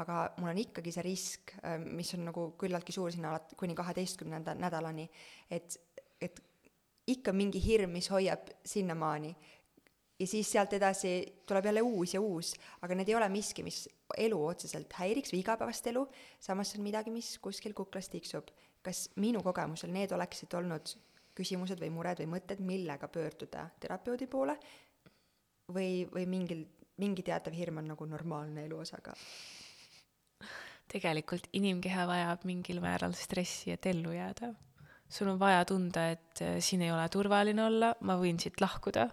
[0.00, 4.54] aga mul on ikkagi see risk, mis on nagu küllaltki suur sinna alati kuni kaheteistkümnenda
[4.56, 5.04] nädalani,
[5.52, 5.76] et,
[6.22, 6.40] et
[7.10, 9.34] ikka mingi hirm, mis hoiab sinnamaani
[10.20, 11.12] ja siis sealt edasi
[11.48, 12.52] tuleb jälle uus ja uus,
[12.84, 13.86] aga need ei ole miski, mis
[14.18, 16.02] elu otseselt häiriks või igapäevast elu,
[16.42, 18.50] samas see on midagi, mis kuskil kuklas tiksub.
[18.82, 20.94] kas minu kogemusel need oleksid olnud
[21.36, 24.56] küsimused või mured või mõtted, millega pöörduda terapeudi poole
[25.68, 26.64] või, või mingil,
[26.96, 29.14] mingi teatav hirm on nagu normaalne elu osa ka?
[30.90, 34.52] tegelikult inimkeha vajab mingil määral stressi, et ellu jääda.
[35.08, 39.08] sul on vaja tunda, et siin ei ole turvaline olla, ma võin siit lahkuda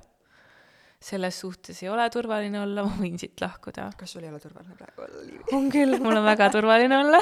[0.97, 3.91] selles suhtes ei ole turvaline olla, ma võin siit lahkuda.
[3.97, 5.43] kas sul ei ole turvaline praegu olla, Liivi?
[5.53, 7.19] on küll, mul on väga turvaline olla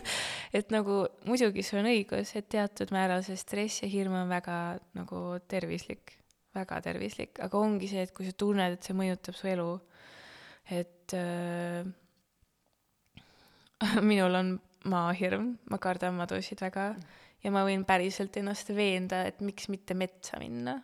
[0.58, 4.58] et nagu muidugi sul on õigus, et teatud määral see stress ja hirm on väga
[4.98, 6.16] nagu tervislik,
[6.56, 9.70] väga tervislik, aga ongi see, et kui sa tunned, et see mõjutab su elu,
[10.74, 11.86] et äh,
[14.10, 14.54] minul on
[14.90, 17.18] maahirm, ma kardan madusid väga mm.
[17.46, 20.80] ja ma võin päriselt ennast veenda, et miks mitte metsa minna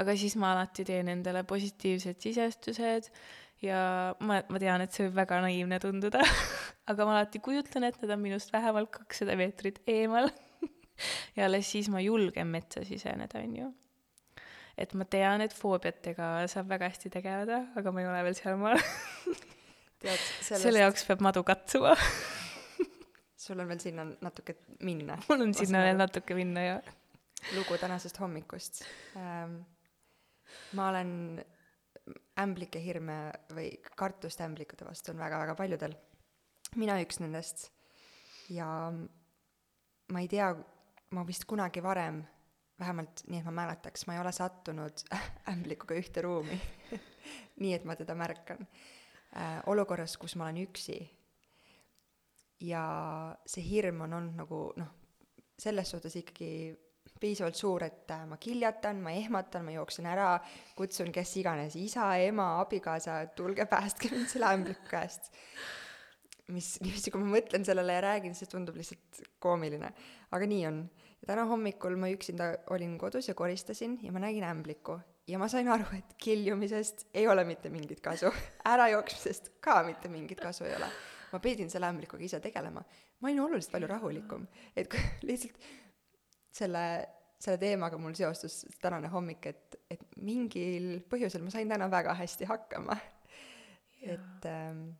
[0.00, 3.10] aga siis ma alati teen endale positiivsed sisestused
[3.62, 3.80] ja
[4.24, 6.22] ma, ma tean, et see võib väga naiivne tunduda
[6.90, 10.30] aga ma alati kujutlen, et nad on minust vähemalt kakssada meetrit eemal
[11.36, 13.70] ja alles siis ma julgen metsa siseneda, on ju.
[14.78, 18.80] et ma tean, et foobiatega saab väga hästi tegeleda, aga ma ei ole veel sealmaal
[20.02, 20.54] sellest...
[20.54, 21.94] selle jaoks peab madu katsuma
[23.42, 25.18] sul on veel sinna natuke minna.
[25.28, 26.90] mul on sinna veel natuke minna, jah.
[27.56, 28.84] lugu tänasest hommikust
[29.18, 29.60] ähm,
[30.78, 31.44] ma olen
[32.42, 33.16] ämblike hirme
[33.52, 35.94] või kartust ämblikute vastu on väga-väga paljudel.
[36.76, 37.70] mina üks nendest.
[38.48, 38.66] ja
[40.12, 40.52] ma ei tea,
[41.10, 42.22] ma vist kunagi varem,
[42.80, 45.04] vähemalt nii, et ma mäletaks, ma ei ole sattunud
[45.52, 46.58] ämblikuga ühte ruumi
[47.62, 48.64] nii, et ma teda märkan
[49.36, 49.60] äh,.
[49.66, 50.98] olukorras, kus ma olen üksi.
[52.60, 52.84] ja
[53.46, 54.90] see hirm on olnud nagu noh,
[55.58, 56.72] selles suhtes ikkagi
[57.22, 60.32] piisavalt suur, et äh, ma kiljatan, ma ehmatan, ma jooksen ära,
[60.78, 65.30] kutsun kes iganes, isa, ema, abikaasa, tulge päästke mind selle ämbliku käest.
[66.52, 69.92] mis, niiviisi, kui ma mõtlen sellele ja räägin, see tundub lihtsalt koomiline.
[70.32, 70.82] aga nii on.
[71.22, 75.48] ja täna hommikul ma üksinda olin kodus ja koristasin ja ma nägin ämblikku ja ma
[75.48, 78.32] sain aru, et kiljumisest ei ole mitte mingit kasu,
[78.72, 80.90] ärajooksmisest ka mitte mingit kasu ei ole.
[81.32, 82.82] ma pidin selle ämblikuga ise tegelema.
[83.20, 85.62] ma olin oluliselt palju rahulikum, et kui lihtsalt
[86.52, 86.84] selle,
[87.42, 92.48] selle teemaga mul seostus tänane hommik, et, et mingil põhjusel ma sain täna väga hästi
[92.50, 92.98] hakkama.
[94.02, 94.90] et ähm,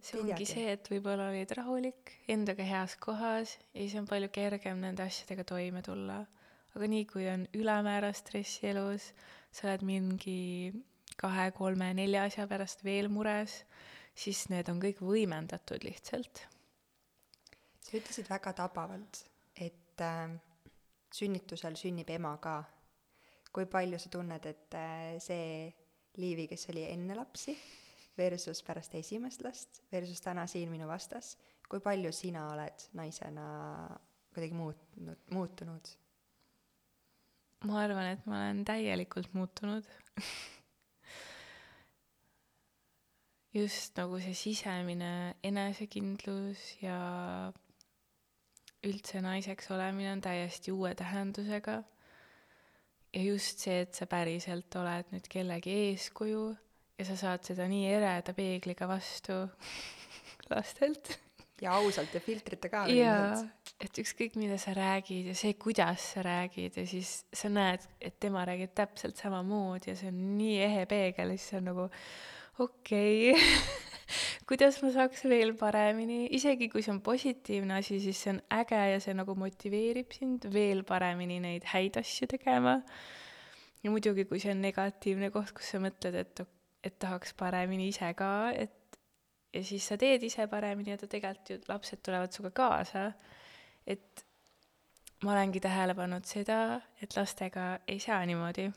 [0.00, 0.48] see ongi teagi.
[0.50, 5.46] see, et võib-olla olid rahulik, endaga heas kohas ja siis on palju kergem nende asjadega
[5.48, 6.22] toime tulla.
[6.76, 9.12] aga nii, kui on ülemäära stressi elus,
[9.52, 10.40] sa oled mingi
[11.16, 13.62] kahe, kolme, nelja asja pärast veel mures,
[14.16, 16.42] siis need on kõik võimendatud lihtsalt.
[17.80, 19.22] sa ütlesid väga tabavalt,
[19.54, 20.36] et äh,
[21.14, 22.62] sünnitusel sünnib ema ka.
[23.52, 25.72] kui palju sa tunned, et äh, see
[26.20, 27.54] Liivi, kes oli enne lapsi,
[28.16, 31.36] versus pärast esimest last, versus täna siin minu vastas,
[31.68, 33.46] kui palju sina oled naisena
[34.34, 35.94] kuidagi muutnud, muutunud?
[37.66, 39.88] ma arvan, et ma olen täielikult muutunud
[43.56, 45.12] just nagu see sisemine
[45.46, 46.98] enesekindlus ja
[48.86, 51.82] üldse naiseks olemine on täiesti uue tähendusega.
[53.16, 56.48] ja just see, et sa päriselt oled nüüd kellegi eeskuju
[56.98, 59.44] ja sa saad seda nii ereda peegliga vastu
[60.52, 61.16] lastelt.
[61.60, 62.84] ja ausalt ja filtrita ka.
[62.92, 63.40] jaa,
[63.80, 68.18] et ükskõik, mida sa räägid ja see, kuidas sa räägid ja siis sa näed, et
[68.20, 71.88] tema räägib täpselt samamoodi ja see on nii ehe peegel ja siis on nagu
[72.58, 73.94] okei okay.
[74.46, 78.78] kuidas ma saaks veel paremini, isegi kui see on positiivne asi, siis see on äge
[78.92, 82.78] ja see nagu motiveerib sind veel paremini neid häid asju tegema.
[83.82, 86.44] ja muidugi, kui see on negatiivne koht, kus sa mõtled, et,
[86.86, 88.98] et tahaks paremini ise ka, et
[89.56, 93.10] ja siis sa teed ise paremini ja ta tegelikult ju, lapsed tulevad sinuga kaasa.
[93.86, 94.24] et
[95.24, 98.70] ma olengi tähele pannud seda, et lastega ei saa niimoodi.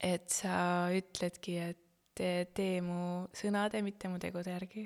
[0.00, 1.89] et sa ütledki, et
[2.20, 4.84] tee, tee mu sõnade, mitte mu tegude järgi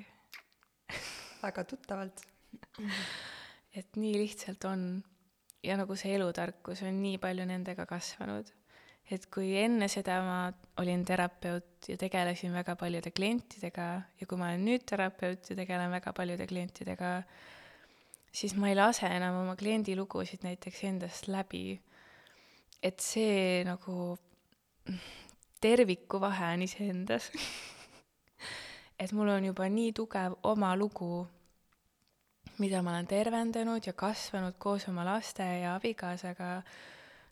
[1.43, 2.23] väga tuttavalt
[3.79, 4.85] et nii lihtsalt on.
[5.65, 8.51] ja nagu see elutarkus on nii palju nendega kasvanud.
[9.11, 10.37] et kui enne seda ma
[10.81, 15.91] olin terapeut ja tegelesin väga paljude klientidega ja kui ma olen nüüd terapeut ja tegelen
[15.93, 17.11] väga paljude klientidega,
[18.31, 21.81] siis ma ei lase enam oma kliendi lugusid näiteks endast läbi.
[22.81, 24.15] et see nagu
[25.65, 27.31] terviku vahe on iseendas.
[29.01, 31.25] Et mul on juba nii tugev oma lugu,
[32.61, 36.51] mida ma olen tervendanud ja kasvanud koos oma laste ja abikaasaga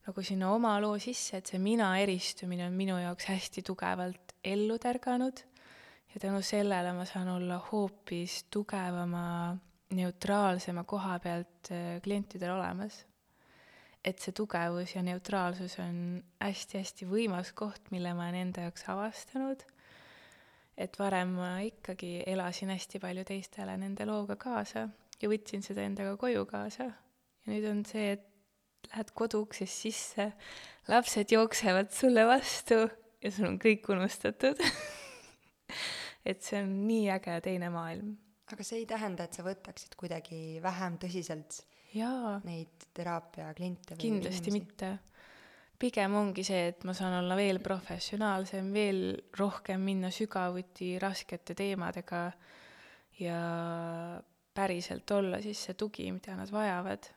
[0.03, 4.75] nagu sinna oma loo sisse, et see mina eristumine on minu jaoks hästi tugevalt ellu
[4.81, 5.45] tärganud.
[6.13, 9.55] Ja tänu sellele ma saan olla hoopis tugevama,
[9.95, 12.99] neutraalsema koha pealt äh, klientidel olemas
[14.03, 19.63] et see tugevus ja neutraalsus on hästi-hästi võimas koht, mille ma olen enda jaoks avastanud.
[20.77, 24.87] et varem ma ikkagi elasin hästi palju teistele nende looga kaasa
[25.21, 26.83] ja võtsin seda endaga koju kaasa.
[26.83, 28.29] ja nüüd on see, et
[28.89, 30.31] lähed koduuksest sisse,
[30.87, 32.83] lapsed jooksevad sulle vastu
[33.23, 34.59] ja sul on kõik unustatud
[36.25, 38.15] et see on nii äge teine maailm.
[38.51, 41.63] aga see ei tähenda, et sa võtaksid kuidagi vähem tõsiselt.
[42.47, 44.73] Neid teraapia kliente või kindlasti inimesi.
[44.73, 44.91] mitte.
[45.79, 49.03] pigem ongi see, et ma saan olla veel professionaalsem, veel
[49.37, 52.23] rohkem minna sügavuti raskete teemadega
[53.19, 53.39] ja
[54.53, 57.09] päriselt olla siis see tugi, mida nad vajavad,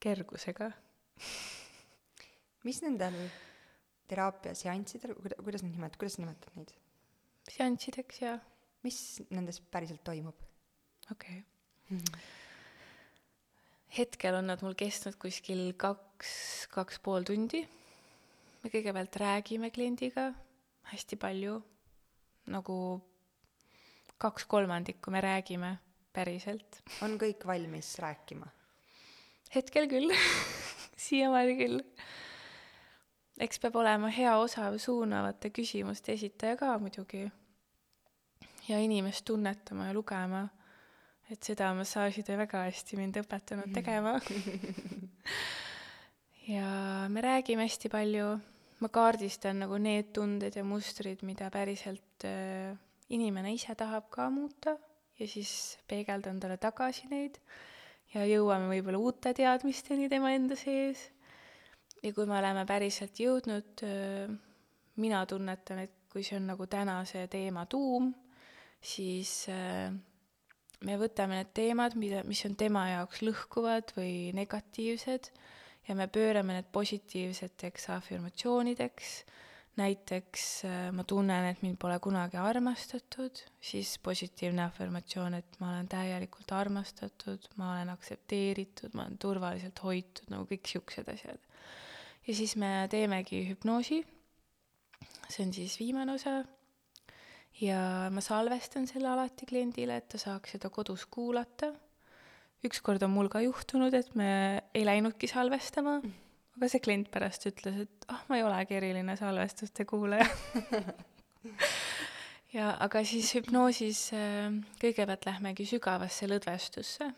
[0.00, 0.70] kergusega
[2.66, 3.16] mis nendel
[4.10, 6.72] teraapiaseanssidel, kuidas neid nimetad, kuidas sa nimetad neid?
[7.46, 8.38] seanssideks, jaa.
[8.86, 8.98] mis
[9.30, 10.40] nendes päriselt toimub?
[11.12, 12.44] okei okay
[13.98, 17.62] hetkel on nad mul kestnud kuskil kaks, kaks pool tundi.
[18.62, 20.32] me kõigepealt räägime kliendiga
[20.90, 21.60] hästi palju,
[22.50, 22.76] nagu
[24.18, 25.76] kaks kolmandikku me räägime
[26.12, 26.82] päriselt.
[27.02, 28.46] on kõik valmis rääkima?
[29.54, 30.12] hetkel küll
[31.06, 31.80] siiamaani küll.
[33.38, 37.30] eks peab olema hea osav suunavate küsimuste esitaja ka muidugi.
[38.68, 40.48] ja inimest tunnetama ja lugema
[41.30, 44.18] et seda on massaažitöö väga hästi mind õpetanud tegema.
[46.46, 48.26] Ja me räägime hästi palju,
[48.78, 52.76] ma kaardistan nagu need tunded ja mustrid, mida päriselt äh,
[53.10, 54.76] inimene ise tahab ka muuta.
[55.18, 55.50] Ja siis
[55.90, 57.40] peegeldan talle tagasi neid.
[58.14, 61.08] Ja jõuame võib-olla uute teadmisteni tema enda sees.
[62.02, 64.30] ja kui me oleme päriselt jõudnud äh,,
[65.02, 68.12] mina tunnetan, et kui see on nagu tänase teema tuum,
[68.78, 69.90] siis äh,
[70.84, 75.30] me võtame need teemad, mida, mis on tema jaoks lõhkuvad või negatiivsed
[75.88, 79.16] ja me pöörame need positiivseteks afirmatsioonideks.
[79.76, 85.88] näiteks äh, ma tunnen, et mind pole kunagi armastatud, siis positiivne afirmatsioon, et ma olen
[85.92, 91.44] täielikult armastatud, ma olen aktsepteeritud, ma olen turvaliselt hoitud, nagu kõik siuksed asjad.
[92.26, 94.00] ja siis me teemegi hüpnoosi.
[95.28, 96.38] see on siis viimane osa
[97.60, 97.80] ja
[98.12, 101.72] ma salvestan selle alati kliendile, et ta saaks seda kodus kuulata.
[102.66, 106.00] ükskord on mul ka juhtunud, et me ei läinudki salvestama,
[106.56, 110.26] aga see klient pärast ütles, et ah oh,, ma ei olegi eriline salvestuste kuulaja.
[112.56, 114.46] Ja aga siis hüpnoosis äh,
[114.80, 117.08] kõigepealt lähmegi sügavasse lõdvestusse.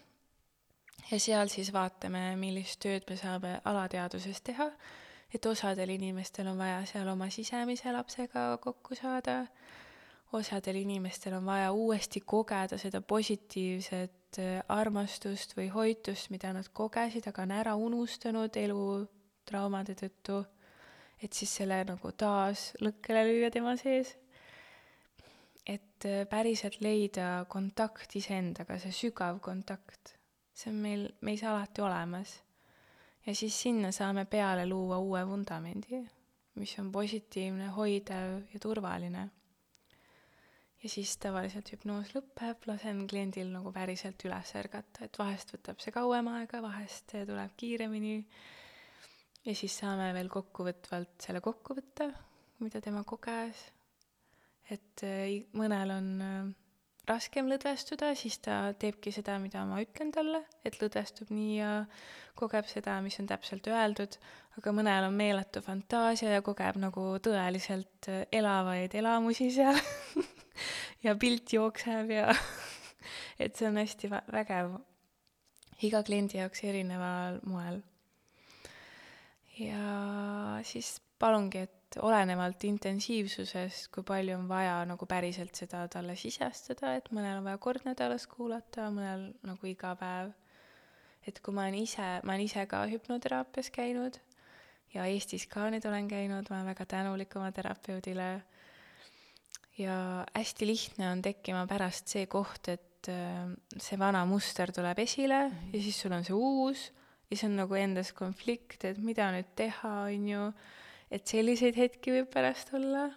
[1.11, 4.67] Ja seal siis vaatame, millist tööd me saame alateadvuses teha,
[5.31, 9.45] et osadel inimestel on vaja seal oma sisemise lapsega kokku saada
[10.33, 17.29] osadel inimestel on vaja uuesti kogeda seda positiivset äh, armastust või hoitust, mida nad kogesid,
[17.31, 18.83] aga on ära unustanud elu
[19.49, 20.43] traumade tõttu,
[21.23, 24.17] et siis selle nagu taas lõkkele lüüa tema sees.
[25.67, 30.15] et äh, päriselt leida kontakt iseendaga, see sügav kontakt,
[30.53, 32.43] see on meil, meis alati olemas.
[33.27, 36.05] ja siis sinna saame peale luua uue vundamendi,
[36.55, 39.29] mis on positiivne, hoidev ja turvaline
[40.83, 45.95] ja siis tavaliselt hüpnoos lõpeb, lasen kliendil nagu päriselt üles ärgata, et vahest võtab see
[45.95, 48.21] kauem aega, vahest tuleb kiiremini.
[49.45, 52.13] ja siis saame veel kokkuvõtvalt selle kokku võtta,
[52.63, 53.67] mida tema koges.
[54.71, 56.49] et äh, mõnel on äh,
[57.09, 61.73] raskem lõdvestuda, siis ta teebki seda, mida ma ütlen talle, et lõdvestub nii ja
[62.39, 64.19] kogeb seda, mis on täpselt öeldud,
[64.61, 69.81] aga mõnel on meeletu fantaasia ja kogeb nagu tõeliselt äh, elavaid elamusi seal
[71.05, 72.29] ja pilt jookseb ja
[73.43, 74.79] et see on hästi vägev.
[75.83, 77.83] iga kliendi jaoks erineval moel.
[79.59, 86.95] ja siis palungi, et olenevalt intensiivsusest, kui palju on vaja nagu päriselt seda talle sisestada,
[86.99, 90.33] et mõnel on vaja kord nädalas kuulata, mõnel nagu iga päev.
[91.27, 94.17] et kui ma olen ise, ma olen ise ka hüpnoteraapias käinud
[94.95, 98.29] ja Eestis ka nüüd olen käinud, ma olen väga tänulik oma terapeudile
[99.79, 103.47] ja hästi lihtne on tekkima pärast see koht, et äh,
[103.79, 105.75] see vana muster tuleb esile mm -hmm.
[105.75, 106.91] ja siis sul on see uus
[107.31, 110.53] ja see on nagu endas konflikt, et mida nüüd teha, on ju,
[111.11, 113.09] et selliseid hetki võib pärast olla,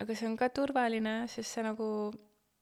[0.00, 2.12] aga see on ka turvaline, sest sa nagu,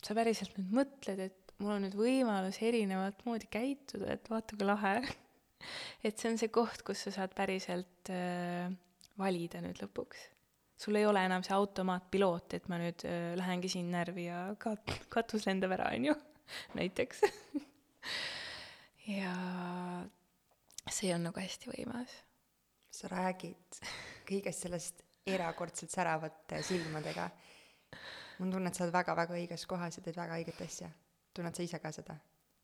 [0.03, 4.67] sa päriselt nüüd mõtled, et mul on nüüd võimalus erinevat moodi käituda, et vaata kui
[4.67, 5.01] lahe.
[6.05, 8.69] Et see on see koht, kus sa saad päriselt äh,
[9.19, 10.36] valida nüüd lõpuks
[10.77, 14.99] sul ei ole enam see automaatpiloot, et ma nüüd äh, lähengi siin närvi ja kat-,
[15.13, 16.17] katus lendab ära, on ju,
[16.79, 17.25] näiteks
[19.07, 19.33] ja
[20.91, 22.13] see on nagu hästi võimas.
[22.91, 23.81] sa räägid
[24.29, 27.29] kõigest sellest erakordselt säravate silmadega.
[28.39, 30.91] mul on tunne, et sa oled väga-väga õiges kohas ja teed väga õiget asja.
[31.35, 32.17] tunned sa ise ka seda?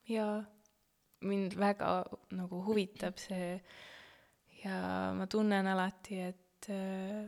[0.09, 0.43] jaa,
[1.21, 3.61] mind väga nagu huvitab see
[4.63, 7.27] ja ma tunnen alati, et äh,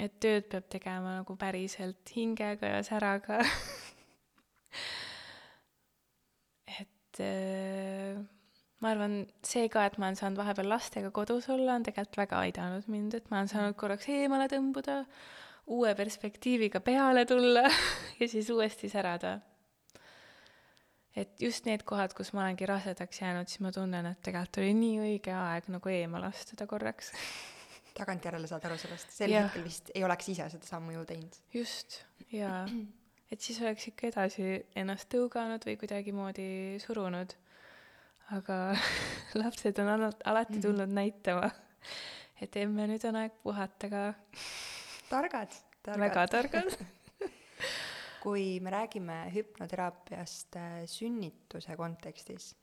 [0.00, 3.40] et tööd peab tegema nagu päriselt hingega ja säraga
[6.80, 8.20] et äh,
[8.80, 12.40] ma arvan, see ka, et ma olen saanud vahepeal lastega kodus olla, on tegelikult väga
[12.46, 15.02] aidanud mind, et ma olen saanud korraks eemale tõmbuda,
[15.70, 17.66] uue perspektiiviga peale tulla
[18.20, 19.38] ja siis uuesti särada.
[21.16, 24.74] et just need kohad, kus ma olengi rasedaks jäänud, siis ma tunnen, et tegelikult oli
[24.78, 27.12] nii õige aeg nagu eemale astuda korraks
[27.96, 29.44] tagantjärele saad aru sellest, sel ja.
[29.46, 31.38] hetkel vist ei oleks ise seda sammu ju teinud.
[31.54, 32.00] just,
[32.34, 32.64] jaa.
[33.32, 34.46] et siis oleks ikka edasi
[34.78, 36.50] ennast tõuganud või kuidagimoodi
[36.82, 37.34] surunud.
[38.36, 38.60] aga
[39.42, 40.62] lapsed on alati, mhm.
[40.62, 40.94] tulnud mm -hmm.
[40.94, 41.50] näitama,
[42.40, 44.06] et emme, nüüd on aeg puhata ka.
[45.08, 46.00] targad, targad.
[46.08, 46.78] väga targad
[48.22, 52.54] kui me räägime hüpnoteraapiast äh, sünnituse kontekstis,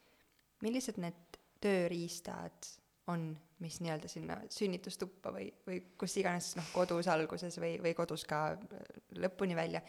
[0.61, 2.69] millised need tööriistad
[3.07, 3.29] on,
[3.59, 8.41] mis nii-öelda sinna sünnitustuppa või, või kus iganes, noh, kodus alguses või, või kodus ka
[8.53, 8.83] äh,
[9.23, 9.81] lõpuni välja,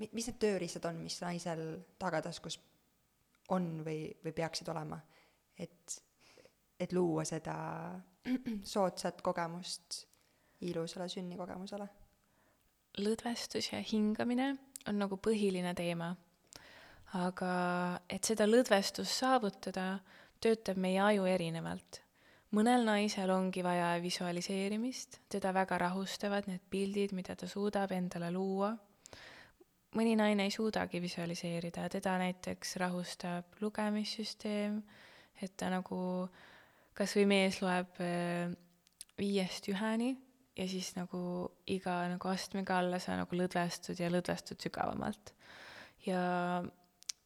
[0.00, 1.64] mis need tööriistad on, mis naisel
[2.00, 2.60] tagataskus
[3.54, 5.00] on või, või peaksid olema,
[5.58, 5.96] et,
[6.78, 7.56] et luua seda
[8.74, 10.04] soodsat kogemust
[10.68, 11.88] ilusale sünnikogemusele?
[13.00, 14.48] lõdvestus ja hingamine
[14.90, 16.10] on nagu põhiline teema.
[17.14, 17.52] aga
[18.10, 20.00] et seda lõdvestust saavutada,
[20.42, 22.00] töötab meie aju erinevalt
[22.56, 28.76] mõnel naisel ongi vaja visualiseerimist, teda väga rahustavad need pildid, mida ta suudab endale luua.
[29.94, 34.82] mõni naine ei suudagi visualiseerida, teda näiteks rahustab lugemissüsteem,
[35.42, 36.28] et ta nagu,
[36.94, 38.52] kas või mees loeb äh,
[39.18, 40.14] viiest üheni
[40.56, 45.34] ja siis nagu iga nagu astmega alla sa nagu lõdvestud ja lõdvestud sügavamalt.
[46.06, 46.22] ja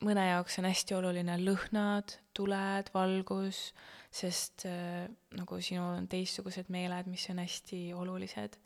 [0.04, 3.70] mõne jaoks on hästi oluline lõhnad, tuled, valgus
[4.14, 8.60] sest äh, nagu sinul on teistsugused meeled, mis on hästi olulised.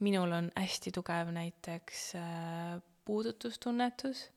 [0.00, 4.30] minul on hästi tugev näiteks äh, puudutustunnetus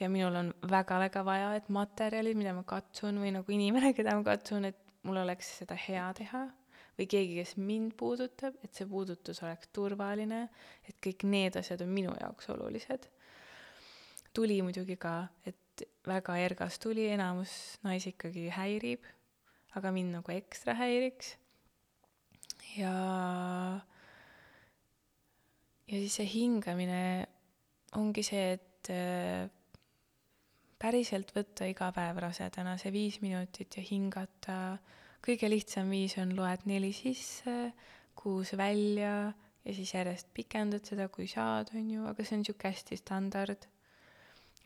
[0.00, 4.26] ja minul on väga-väga vaja, et materjalid, mida ma katsun või nagu inimene, keda ma
[4.26, 6.44] katsun, et mul oleks seda hea teha
[6.98, 10.44] või keegi, kes mind puudutab, et see puudutus oleks turvaline,
[10.88, 13.10] et kõik need asjad on minu jaoks olulised.
[14.34, 15.61] tuli muidugi ka, et
[16.06, 17.52] väga ergas tuli, enamus
[17.86, 19.06] naisi ikkagi häirib
[19.78, 21.36] aga mind nagu ekstra häiriks.
[22.76, 22.92] ja,
[25.88, 27.02] ja siis see hingamine
[28.00, 29.48] ongi see, et äh,
[30.80, 34.78] päriselt võtta iga päev rasedana see viis minutit ja hingata.
[35.22, 37.72] kõige lihtsam viis on loed neli sisse,
[38.18, 42.72] kuus välja ja siis järjest pikendad seda, kui saad, on ju, aga see on niisugune
[42.74, 43.68] hästi standard.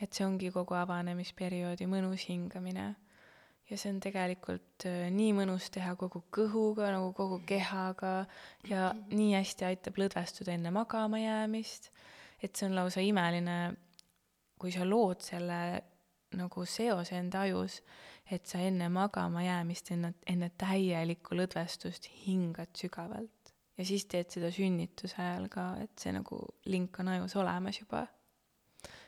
[0.00, 2.94] Et see ongi kogu avanemisperioodi mõnus hingamine.
[3.66, 8.26] ja see on tegelikult äh, nii mõnus teha kogu kõhuga nagu kogu kehaga
[8.68, 11.90] ja nii hästi aitab lõdvestuda enne magama jäämist,
[12.42, 13.74] et see on lausa imeline,
[14.58, 15.60] kui sa lood selle
[16.36, 17.80] nagu seose enda ajus,
[18.30, 23.36] et sa enne magama jäämist, enne, enne täielikku lõdvestust hingad sügavalt
[23.78, 26.40] ja siis teed seda sünnituse ajal ka, et see nagu
[26.70, 28.06] link on ajus olemas juba.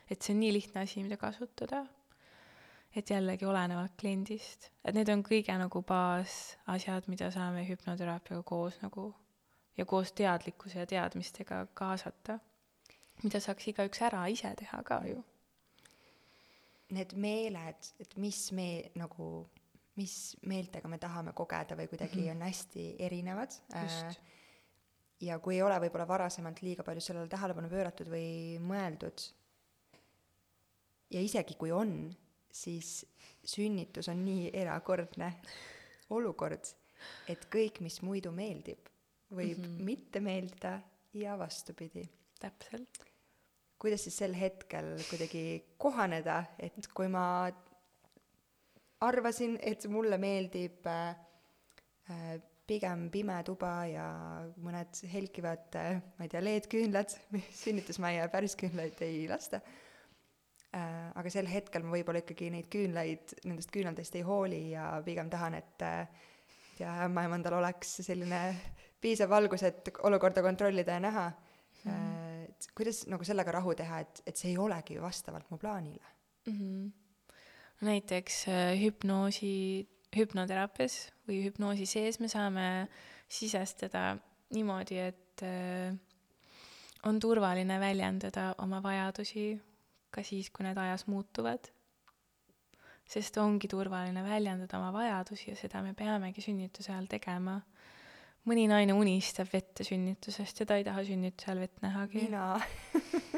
[0.09, 1.85] Et see on nii lihtne asi, mida kasutada.
[2.95, 9.11] et jällegi olenevalt kliendist, et need on kõige nagu baasasjad, mida saame hüpnoteraapiaga koos nagu
[9.77, 12.39] ja koos teadlikkuse ja teadmistega kaasata,
[13.23, 15.21] mida saaks igaüks ära ise teha ka ju.
[16.97, 19.29] Need meeled, et mis me nagu,
[20.01, 20.15] mis
[20.49, 22.35] meeltega me tahame kogeda või kuidagi mm -hmm.
[22.35, 23.59] on hästi erinevad.
[23.75, 24.17] Äh,
[25.21, 29.21] ja kui ei ole võib-olla varasemalt liiga palju sellele tähelepanu pööratud või mõeldud,
[31.09, 32.09] ja isegi kui on,
[32.51, 33.05] siis
[33.45, 35.31] sünnitus on nii erakordne
[36.13, 36.71] olukord,
[37.29, 38.89] et kõik, mis muidu meeldib,
[39.29, 39.85] võib mm -hmm.
[39.85, 40.79] mitte meeldida
[41.13, 42.09] ja vastupidi.
[42.39, 43.05] täpselt.
[43.79, 47.51] kuidas siis sel hetkel kuidagi kohaneda, et kui ma
[49.01, 51.15] arvasin, et mulle meeldib äh,
[52.09, 54.05] äh pigem pime tuba ja
[54.61, 55.73] mõned helkivad,
[56.17, 57.15] ma ei tea, LED-küünlad,
[57.63, 59.61] sünnitusmajja päris küünlaid ei lasta.
[60.69, 65.29] Äh, aga sel hetkel ma võib-olla ikkagi neid küünlaid, nendest küünaldest ei hooli ja pigem
[65.31, 66.03] tahan, et äh,
[66.77, 68.41] tea, ämmaemandal oleks selline
[69.01, 71.89] piisav valgus, et olukorda kontrollida ja näha mm.
[71.89, 72.43] -hmm.
[72.43, 76.05] et kuidas nagu sellega rahu teha, et, et see ei olegi vastavalt mu plaanile
[76.45, 76.53] mm.
[76.53, 76.91] -hmm.
[77.89, 78.45] näiteks
[78.83, 82.87] hüpnoosi hüpnoteraapias või hüpnoosi sees me saame
[83.27, 84.17] sisestada
[84.53, 85.41] niimoodi, et
[87.03, 89.61] on turvaline väljendada oma vajadusi
[90.11, 91.69] ka siis, kui need ajas muutuvad.
[93.09, 97.59] sest ongi turvaline väljendada oma vajadusi ja seda me peamegi sünnituse ajal tegema.
[98.49, 102.23] mõni naine unistab vette sünnitusest ja ta ei taha sünnituse ajal vett nähagi.
[102.23, 102.59] mina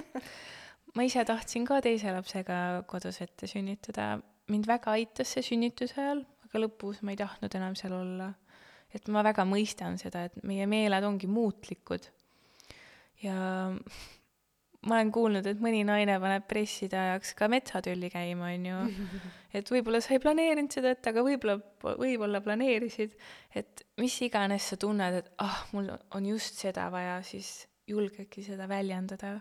[0.96, 4.20] ma ise tahtsin ka teise lapsega kodus ette sünnitada,
[4.52, 8.32] mind väga aitas see sünnituse ajal, aga lõpus ma ei tahtnud enam seal olla.
[8.92, 12.10] et ma väga mõistan seda, et meie meeled ongi muutlikud.
[13.24, 13.38] ja
[14.90, 18.80] ma olen kuulnud, et mõni naine paneb presside ajaks ka metsatülli käima, on ju.
[19.58, 21.60] et võib-olla sa ei planeerinud seda ette, aga võib-olla,
[22.02, 23.14] võib-olla planeerisid,
[23.62, 28.68] et mis iganes sa tunned, et ah, mul on just seda vaja, siis julgedki seda
[28.72, 29.40] väljendada.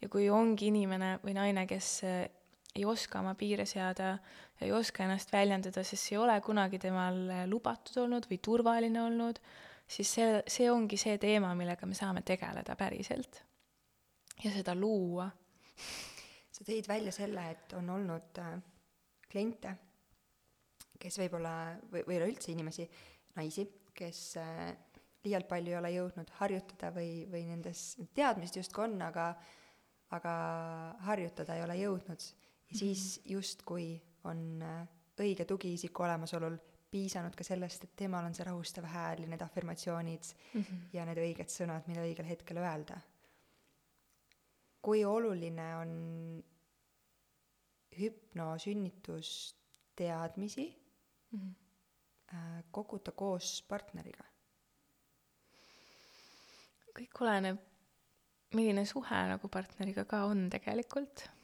[0.00, 4.16] ja kui ongi inimene või naine, kes ei oska oma piire seada,
[4.60, 9.40] ei oska ennast väljendada, sest see ei ole kunagi temal lubatud olnud või turvaline olnud,
[9.86, 13.44] siis see, see ongi see teema, millega me saame tegeleda päriselt.
[14.42, 15.30] Ja seda luua.
[16.54, 18.54] sa tõid välja selle, et on olnud äh,
[19.30, 19.74] kliente,
[20.98, 22.86] kes võib-olla, või, või üleüldse inimesi,
[23.36, 24.70] naisi, kes äh,
[25.24, 29.34] liialt palju ei ole jõudnud harjutada või, või nendes teadmised justkui on, aga
[30.14, 30.34] aga
[31.08, 32.26] harjutada ei ole jõudnud
[32.70, 33.88] ja siis justkui
[34.28, 34.84] on äh,
[35.20, 36.56] õige tugiisiku olemasolul
[36.94, 40.84] piisanud ka sellest, et temal on see rahustav hääl ja need afirmatsioonid mm -hmm.
[40.92, 43.00] ja need õiged sõnad, mida õigel hetkel öelda.
[44.84, 45.90] Kui oluline on
[47.98, 50.66] hüpnosünnitusteadmisi
[51.30, 51.54] mm -hmm.
[52.70, 54.24] koguda koos partneriga?
[56.94, 57.58] kõik oleneb,
[58.54, 61.34] milline suhe nagu partneriga ka on tegelikult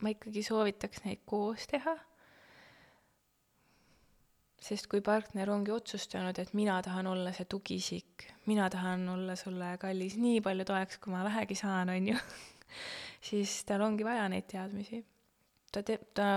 [0.00, 1.94] ma ikkagi soovitaks neid koos teha.
[4.60, 9.72] Sest kui partner ongi otsustanud, et mina tahan olla see tugiisik, mina tahan olla sulle
[9.80, 12.18] kallis nii palju toeks, kui ma vähegi saan, on ju,
[13.30, 15.00] siis tal ongi vaja neid teadmisi.
[15.72, 16.28] ta teeb, ta,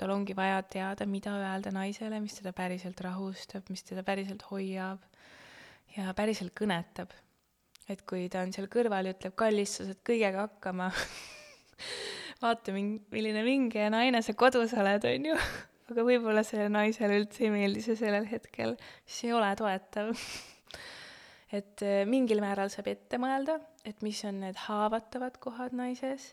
[0.00, 5.04] tal ongi vaja teada, mida öelda naisele, mis teda päriselt rahustab, mis teda päriselt hoiab
[5.96, 7.14] ja päriselt kõnetab.
[7.88, 10.90] et kui ta on seal kõrval ja ütleb, kallis, sa saad kõigega hakkama
[12.42, 15.38] vaata, milline vinge naine sa kodus oled, on ju.
[15.88, 18.76] aga võib-olla sellele naisele üldse ei meeldi see sellel hetkel,
[19.06, 20.12] siis ei ole toetav.
[21.58, 23.58] et äh, mingil määral saab ette mõelda,
[23.88, 26.32] et mis on need haavatavad kohad naises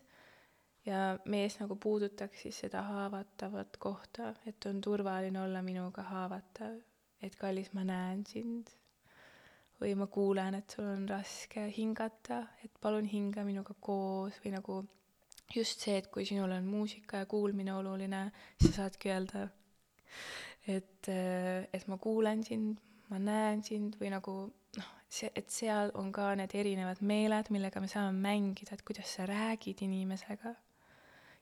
[0.85, 6.75] ja mees nagu puudutaks siis seda haavatavat kohta, et on turvaline olla minuga haavatav,
[7.21, 8.73] et kallis, ma näen sind.
[9.75, 14.77] või ma kuulen, et sul on raske hingata, et palun hinga minuga koos või nagu
[15.53, 18.25] just see, et kui sinul on muusika ja kuulmine oluline,
[18.61, 19.47] sa saadki öelda,
[20.67, 22.79] et, et ma kuulen sind,
[23.11, 24.35] ma näen sind või nagu
[24.79, 29.13] noh, see, et seal on ka need erinevad meeled, millega me saame mängida, et kuidas
[29.17, 30.55] sa räägid inimesega.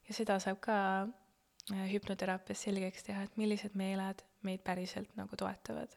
[0.04, 5.96] ja seda saab ka äh, hüpnoteraapias selgeks teha, et millised meeled meid päriselt nagu toetavad.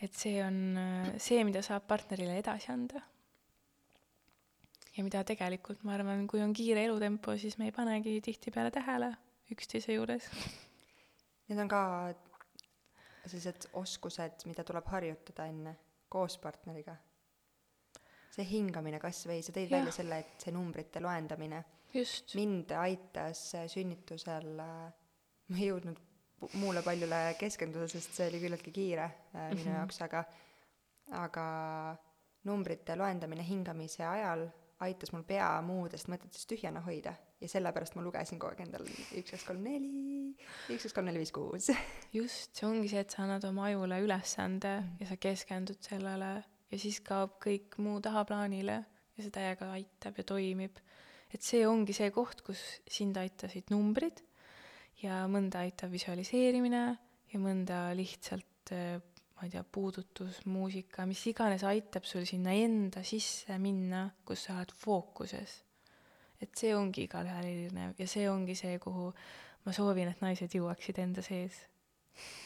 [0.00, 3.02] et see on äh, see, mida saab partnerile edasi anda.
[4.96, 9.12] Ja mida tegelikult, ma arvan, kui on kiire elutempo, siis me ei panegi tihtipeale tähele
[9.52, 10.26] üksteise juures.
[11.48, 11.82] Need on ka
[13.26, 15.76] sellised oskused, mida tuleb harjutada enne
[16.10, 16.96] koos partneriga.
[18.30, 19.72] see hingamine kas või, sa tõid Jah.
[19.80, 21.64] välja selle, et see numbrite loendamine
[22.38, 23.40] mind aitas
[23.72, 25.98] sünnitusel, ma ei jõudnud
[26.54, 29.02] muule paljule keskenduda, sest see oli küllaltki kiire
[29.34, 29.74] äh, minu Mhm.
[29.74, 30.24] jaoks, aga
[31.10, 31.46] aga
[32.44, 34.46] numbrite loendamine hingamise ajal
[34.84, 39.32] aitas mul pea muudest mõtetest tühjana hoida ja sellepärast ma lugesin kogu aeg endale üks,
[39.32, 39.90] kaks, kolm, neli,
[40.72, 41.70] üks, kaks, kolm, neli, viis, kuus.
[42.18, 46.32] just, see ongi see, et sa annad oma ajule ülesande ja sa keskendud sellele
[46.70, 50.80] ja siis kaob kõik muu tahaplaanile ja see täiega aitab ja toimib.
[51.30, 52.60] et see ongi see koht, kus
[52.90, 54.24] sind aitasid numbrid
[55.02, 56.84] ja mõnda aitab visualiseerimine
[57.30, 58.98] ja mõnda lihtsalt äh,
[59.40, 64.58] ma ei tea, puudutus, muusika, mis iganes aitab sul sinna enda sisse minna, kus sa
[64.58, 65.62] oled fookuses.
[66.40, 69.10] et see ongi igalühel erinev ja see ongi see, kuhu
[69.64, 71.66] ma soovin, et naised jõuaksid enda sees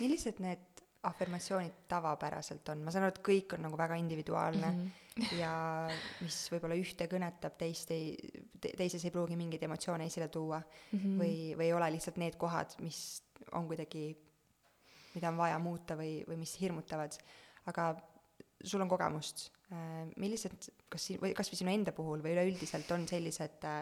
[0.01, 4.85] millised need afirmatsioonid tavapäraselt on, ma saan aru, et kõik on nagu väga individuaalne mm
[4.85, 5.33] -hmm.
[5.43, 5.53] ja
[6.25, 8.17] mis võib-olla ühte kõnetab, teist ei
[8.61, 11.19] te,, teises ei pruugi mingeid emotsioone esile tuua mm -hmm.
[11.21, 13.23] või, või ei ole lihtsalt need kohad, mis
[13.53, 14.17] on kuidagi,
[15.15, 17.19] mida on vaja muuta või, või mis hirmutavad.
[17.67, 17.95] aga
[18.65, 19.51] sul on kogemust,
[20.21, 23.81] millised, kas siin, või kas või sinu enda puhul või üleüldiselt on sellised äh,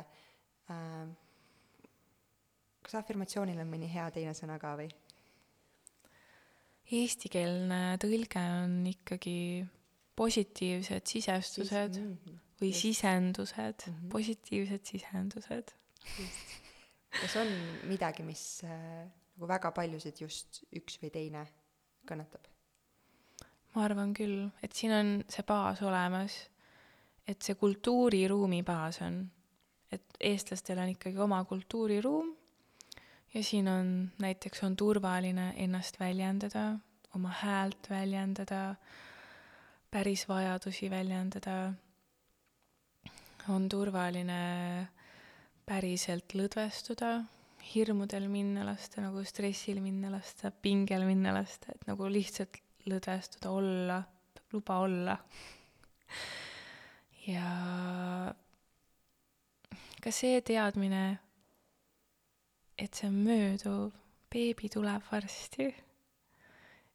[0.72, 1.08] äh,
[2.82, 4.88] kas afirmatsioonil on mõni hea teine sõna ka või?
[6.92, 9.36] Eestikeelne tõlge on ikkagi
[10.18, 12.40] positiivsed sisestused mm -hmm.
[12.60, 12.82] või just.
[12.82, 14.08] sisendused Mhm.
[14.12, 15.72] positiivsed sisendused.
[17.20, 17.48] kas on
[17.88, 21.46] midagi, mis äh, nagu väga paljusid just üks või teine
[22.08, 22.48] kõnetab?
[23.74, 26.34] ma arvan küll, et siin on see baas olemas,
[27.28, 29.22] et see kultuuriruumi baas on,
[29.92, 32.34] et eestlastel on ikkagi oma kultuuriruum
[33.34, 36.78] ja siin on näiteks on turvaline ennast väljendada,
[37.14, 38.74] oma häält väljendada,
[39.90, 41.72] päris vajadusi väljendada.
[43.48, 44.88] on turvaline
[45.66, 47.24] päriselt lõdvestuda,
[47.62, 52.58] hirmudel minna lasta, nagu stressil minna lasta, pingel minna lasta, et nagu lihtsalt
[52.90, 54.02] lõdvestuda, olla,
[54.52, 55.16] luba olla.
[57.26, 58.34] ja
[60.02, 61.04] ka see teadmine,
[62.78, 63.92] et see on mööduv,
[64.32, 65.70] beebi tuleb varsti.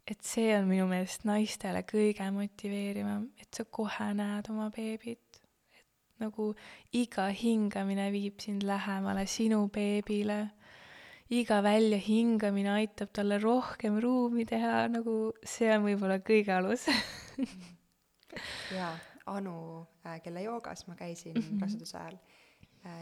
[0.07, 5.41] et see on minu meelest naistele kõige motiveerivam, et sa kohe näed oma beebit.
[5.71, 6.53] et nagu
[6.91, 10.39] iga hingamine viib sind lähemale sinu beebile.
[11.33, 16.87] Iga väljahingamine aitab talle rohkem ruumi teha, nagu see on võib-olla kõige alus
[18.77, 18.93] jaa,
[19.27, 19.83] Anu,
[20.23, 21.61] kelle joogas ma käisin mm -hmm.
[21.65, 22.19] raseduse ajal,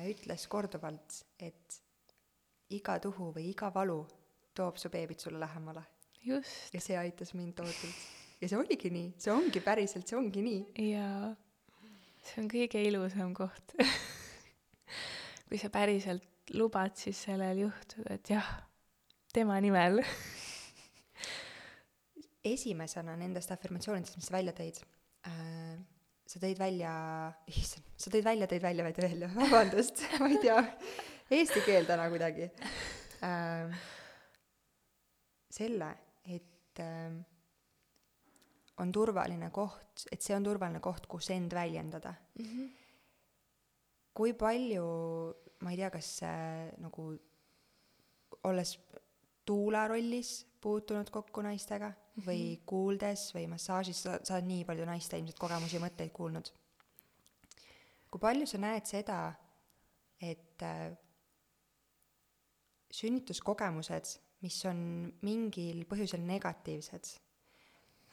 [0.10, 1.82] ütles korduvalt, et
[2.74, 4.00] iga tuhu või iga valu
[4.58, 5.84] toob su beebit sulle lähemale
[6.26, 7.96] just ja see aitas mind tohutult.
[8.42, 10.62] ja see oligi nii, see ongi päriselt, see ongi nii.
[10.92, 11.36] jaa,
[12.24, 13.76] see on kõige ilusam koht
[15.48, 18.50] kui sa päriselt lubad siis sellel juhtuda, et jah,
[19.34, 20.00] tema nimel
[22.56, 24.80] esimesena nendest afirmatsioonidest, mis sa välja tõid
[25.30, 25.76] äh,,
[26.26, 26.94] sa tõid välja,
[27.52, 30.58] issand, sa tõid välja, tõid välja, tõid välja, vabandust ma ei tea,
[31.34, 32.50] eesti keel täna kuidagi
[33.26, 33.86] äh,.
[35.56, 35.94] selle,
[36.30, 37.16] et äh,
[38.84, 42.46] on turvaline koht, et see on turvaline koht, kus end väljendada mm.
[42.46, 42.70] -hmm.
[44.14, 44.86] kui palju,
[45.66, 47.10] ma ei tea, kas äh, nagu
[48.46, 48.76] olles
[49.46, 51.92] tuula rollis puutunud kokku naistega
[52.26, 52.66] või -hmm.
[52.66, 56.52] kuuldes või massaažis, sa, sa oled nii palju naiste ilmselt kogemusi ja mõtteid kuulnud.
[58.12, 59.34] kui palju sa näed seda,
[60.22, 60.94] et äh,
[62.92, 64.80] sünnituskogemused, mis on
[65.22, 67.10] mingil põhjusel negatiivsed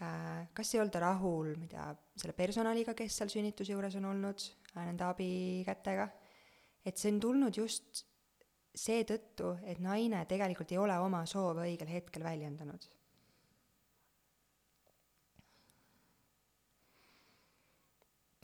[0.03, 1.87] äh,, kas ei olda rahul, ma ei tea,
[2.17, 4.43] selle personaliga, kes seal sünnituse juures on olnud
[4.75, 6.09] äh,, nende abikätega,
[6.85, 8.07] et see on tulnud just
[8.73, 12.91] seetõttu, et naine tegelikult ei ole oma soove õigel hetkel väljendanud.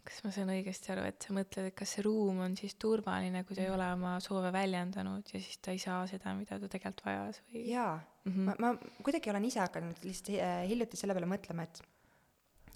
[0.09, 3.43] kas ma saan õigesti aru, et sa mõtled, et kas see ruum on siis turvaline,
[3.45, 6.71] kui ta ei ole oma soove väljendanud ja siis ta ei saa seda, mida ta
[6.73, 7.67] tegelikult vajas või?
[7.69, 8.45] jaa Mhm.
[8.45, 11.83] ma, ma kuidagi olen ise hakanud lihtsalt äh, hiljuti selle peale mõtlema, et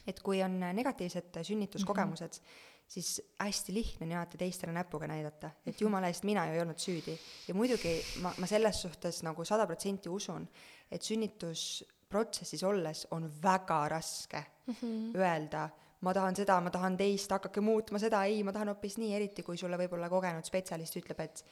[0.09, 2.72] et kui on negatiivsed sünnituskogemused mm, -hmm.
[2.93, 6.81] Siis hästi lihtne on alati teistele näpuga näidata, et jumala eest, mina ju ei olnud
[6.81, 7.15] süüdi.
[7.49, 10.45] ja muidugi ma, ma selles suhtes nagu sada protsenti usun,
[10.91, 15.17] et sünnitusprotsessis olles on väga raske mm -hmm.
[15.17, 15.69] öelda,
[16.01, 19.43] ma tahan seda, ma tahan teist, hakake muutma seda, ei, ma tahan hoopis nii, eriti
[19.43, 21.45] kui sulle võib-olla kogenud spetsialist ütleb, et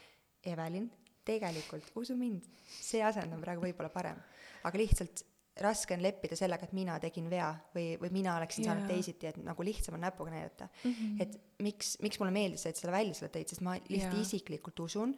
[0.44, 0.90] Evelin,
[1.24, 2.44] tegelikult usu mind,
[2.80, 4.16] see asend on praegu võib-olla parem.
[4.64, 5.24] aga lihtsalt
[5.64, 8.72] raske on leppida sellega, et mina tegin vea või, või mina oleksin yeah.
[8.72, 10.92] saanud teisiti, et nagu lihtsam on näpuga näidata mm.
[10.92, 11.22] -hmm.
[11.22, 14.22] et miks, miks mulle meeldis, et selle välja selle tõid, sest ma lihtsalt yeah.
[14.22, 15.14] isiklikult usun,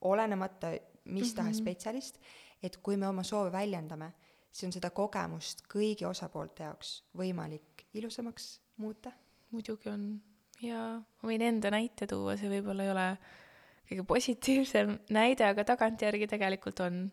[0.00, 0.74] olenemata
[1.06, 1.62] mis tahes mm -hmm.
[1.62, 2.18] spetsialist,
[2.62, 4.12] et kui me oma soove väljendame,
[4.50, 9.12] siis on seda kogemust kõigi osapoolte jaoks võimalik ilusamaks muuta.
[9.50, 10.22] muidugi on
[10.62, 13.18] ja ma võin enda näite tuua, see võib-olla ei ole
[13.90, 17.12] kõige positiivsem näide, aga tagantjärgi tegelikult on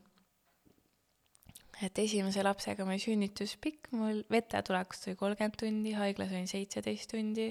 [1.83, 7.11] et esimese lapsega meil sünnitus pikk, mul vete tulekust oli kolmkümmend tundi, haiglas olin seitseteist
[7.11, 7.49] tundi,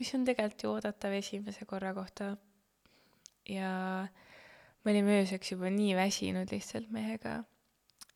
[0.00, 2.36] mis on tegelikult ju oodatav esimese korra kohta.
[3.48, 3.70] ja
[4.84, 7.42] me olime ööseks juba nii väsinud lihtsalt mehega.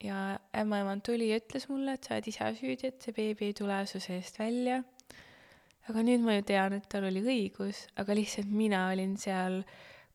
[0.05, 3.57] ja ämmaemand tuli ja ütles mulle, et sa oled ise süüdi, et see beebi ei
[3.57, 4.83] tule su seest välja.
[5.89, 9.65] aga nüüd ma ju tean, et tal oli õigus, aga lihtsalt mina olin seal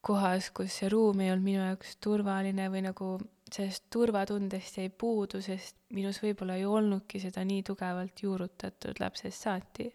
[0.01, 3.09] kohas, kus see ruum ei olnud minu jaoks turvaline või nagu
[3.54, 9.89] sellest turvatundest jäi puudu, sest minus võib-olla ei olnudki seda nii tugevalt juurutatud lapsest saati.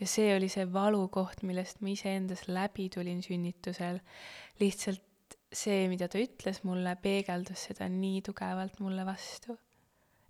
[0.00, 4.00] ja see oli see valukoht, millest ma iseendas läbi tulin sünnitusel.
[4.60, 9.58] lihtsalt see, mida ta ütles mulle, peegeldas seda nii tugevalt mulle vastu.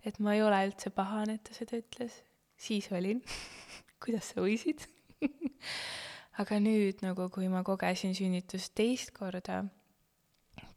[0.05, 2.21] et ma ei ole üldse pahane, et ta seda ütles,
[2.57, 3.23] siis olin
[4.03, 4.85] kuidas sa võisid
[6.41, 9.63] aga nüüd nagu, kui ma kogesin sünnitust teist korda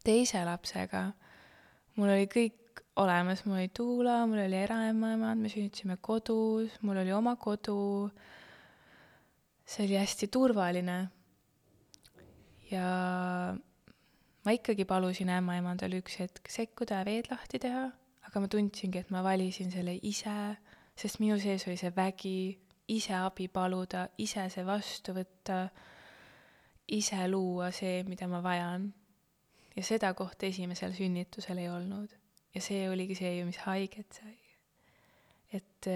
[0.05, 1.09] teise lapsega
[1.97, 7.13] mul oli kõik olemas, mul oli tuula, mul oli eraemmaemand, me sünnitasime kodus, mul oli
[7.15, 8.09] oma kodu.
[9.69, 11.09] see oli hästi turvaline.
[12.71, 12.85] ja
[14.45, 17.89] ma ikkagi palusin ämmaemandal üks hetk sekkuda ja veed lahti teha,
[18.27, 20.57] aga ma tundsingi, et ma valisin selle ise,
[20.95, 22.59] sest minu sees oli see vägi,
[22.89, 25.67] ise abi paluda, ise see vastu võtta,
[26.87, 28.89] ise luua see, mida ma vajan
[29.79, 32.11] ja seda kohta esimesel sünnitusel ei olnud.
[32.55, 34.35] ja see oligi see ju, mis haiget sai.
[35.55, 35.87] et,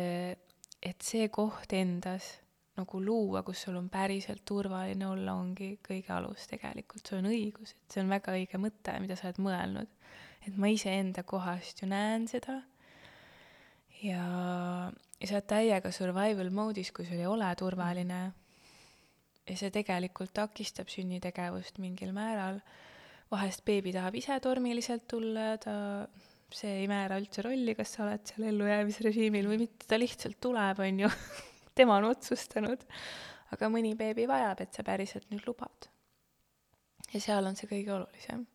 [0.82, 2.30] et see koht endas
[2.78, 7.76] nagu luua, kus sul on päriselt turvaline olla, ongi kõige alus tegelikult, sul on õigus,
[7.76, 9.92] et see on väga õige mõte, mida sa oled mõelnud.
[10.48, 12.62] et ma iseenda kohast ju näen seda
[14.04, 14.24] ja,
[15.20, 18.22] ja sa oled täiega survival mode'is, kui sul ei ole turvaline.
[19.44, 22.64] ja see tegelikult takistab sünnitegevust mingil määral
[23.34, 25.76] vahest beebi tahab ise tormiliselt tulla ja ta,
[26.54, 30.82] see ei määra üldse rolli, kas sa oled seal ellujäämisrežiimil või mitte, ta lihtsalt tuleb,
[30.86, 31.12] on ju
[31.78, 32.86] tema on otsustanud.
[33.54, 35.90] aga mõni beebi vajab, et sa päriselt nüüd lubad.
[37.14, 38.46] ja seal on see kõige olulisem.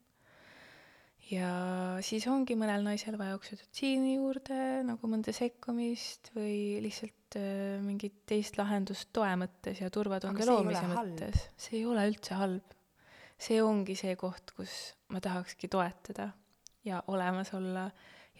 [1.33, 1.51] ja
[2.07, 8.57] siis ongi mõnel naisel vaja oksüdotsiini juurde nagu mõnda sekkumist või lihtsalt äh, mingit teist
[8.61, 11.49] lahendust toe mõttes ja turvatunde loomise mõttes.
[11.59, 12.78] see ei ole üldse halb
[13.39, 14.75] see ongi see koht, kus
[15.15, 16.31] ma tahakski toetada
[16.85, 17.91] ja olemas olla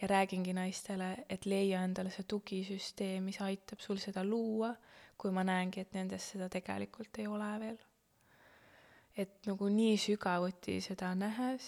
[0.01, 4.71] ja räägingi naistele, et leia endale see tugisüsteem, mis aitab sul seda luua,
[5.19, 7.79] kui ma näengi, et nendes seda tegelikult ei ole veel.
[9.19, 11.65] et nagu nii sügavuti seda nähes,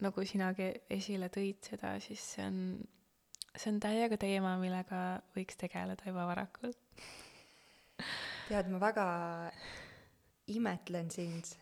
[0.00, 2.60] nagu sinagi esile tõid seda, siis see on,
[3.52, 6.80] see on täiega teema, millega võiks tegeleda juba varakult.
[8.48, 9.06] tead, ma väga
[10.48, 11.52] imetlen sind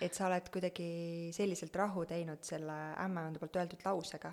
[0.00, 0.88] et sa oled kuidagi
[1.36, 2.74] selliselt rahu teinud selle
[3.04, 4.32] ämmaemanda poolt öeldud lausega.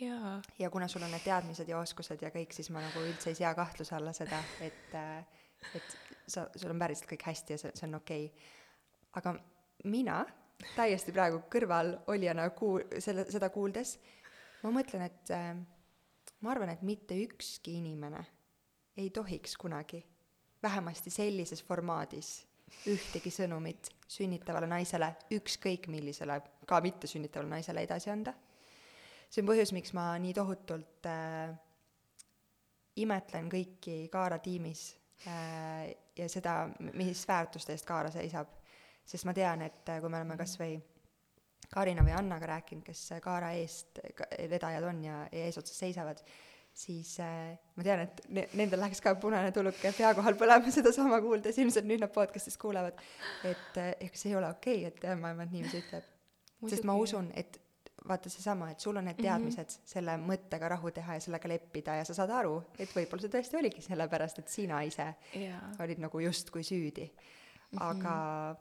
[0.00, 0.36] jaa.
[0.58, 3.38] ja kuna sul on need teadmised ja oskused ja kõik, siis ma nagu üldse ei
[3.38, 7.74] sea kahtluse alla seda, et, äh, et sa, sul on päriselt kõik hästi ja see,
[7.74, 8.48] see on okei okay..
[9.20, 9.36] aga
[9.90, 10.22] mina
[10.74, 13.98] täiesti praegu kõrvalolijana kuu-, selle, seda kuuldes,
[14.62, 15.52] ma mõtlen, et äh,
[16.40, 18.24] ma arvan, et mitte ükski inimene
[18.96, 20.04] ei tohiks kunagi,
[20.62, 22.44] vähemasti sellises formaadis
[22.90, 28.34] ühtegi sõnumit sünnitavale naisele, ükskõik millisele, ka mittesünnitavale naisele edasi anda.
[29.30, 31.54] see on põhjus, miks ma nii tohutult äh,
[33.02, 34.86] imetlen kõiki Kaara tiimis
[35.26, 38.60] äh, ja seda, mis väärtuste eest Kaara seisab.
[39.04, 40.78] sest ma tean, et äh, kui me oleme kas või
[41.74, 43.98] Karina või Annaga rääkinud, kes Kaara eest
[44.50, 46.20] vedajad on ja, ja eesotsas seisavad,
[46.74, 51.20] siis äh, ma tean, et ne-, nendel läheks ka punane tuluke pea kohal põlema sedasama
[51.22, 52.98] kuuldes, ilmselt nüüd nad podcast'is kuulevad,
[53.46, 56.10] et äh, ega see ei ole okei okay,, et ämmaemand niiviisi ütleb.
[56.70, 57.60] sest ma usun, et
[58.08, 59.26] vaata seesama, et sul on need Mhm.
[59.26, 59.92] teadmised mm -hmm.
[59.92, 63.58] selle mõttega rahu teha ja sellega leppida ja sa saad aru, et võib-olla see tõesti
[63.58, 65.70] oligi sellepärast, et sina ise jaa.
[65.80, 67.10] olid nagu justkui süüdi.
[67.80, 68.56] aga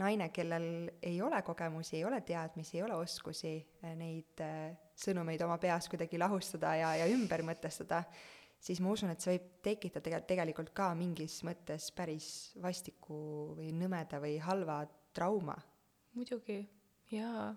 [0.00, 5.42] naine, kellel ei ole kogemusi, ei ole teadmisi, ei ole oskusi eh, neid eh, sõnumeid
[5.44, 8.02] oma peas kuidagi lahustada ja, ja ümber mõtestada,
[8.60, 12.28] siis ma usun, et see võib tekitada tegelikult, tegelikult ka mingis mõttes päris
[12.62, 14.84] vastiku või nõmeda või halva
[15.16, 15.56] trauma.
[16.14, 16.62] muidugi,
[17.10, 17.50] jaa.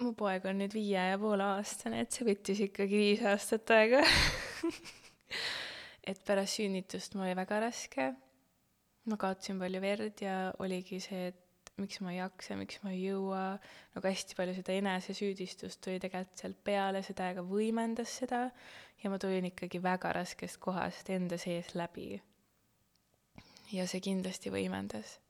[0.00, 4.04] mu poeg on nüüd viie ja poole aastane, et see võttis ikkagi viis aastat aega
[6.10, 8.10] et pärast sünnitust mul oli väga raske.
[9.08, 13.04] Ma kaotasin palju verd ja oligi see, et miks ma ei jaksa, miks ma ei
[13.06, 13.44] jõua,
[13.94, 18.42] nagu hästi palju seda enesesüüdistust tuli tegelikult sealt peale, seda aega võimendas seda
[19.00, 22.20] ja ma tulin ikkagi väga raskest kohast enda sees läbi.
[23.72, 25.20] ja see kindlasti võimendas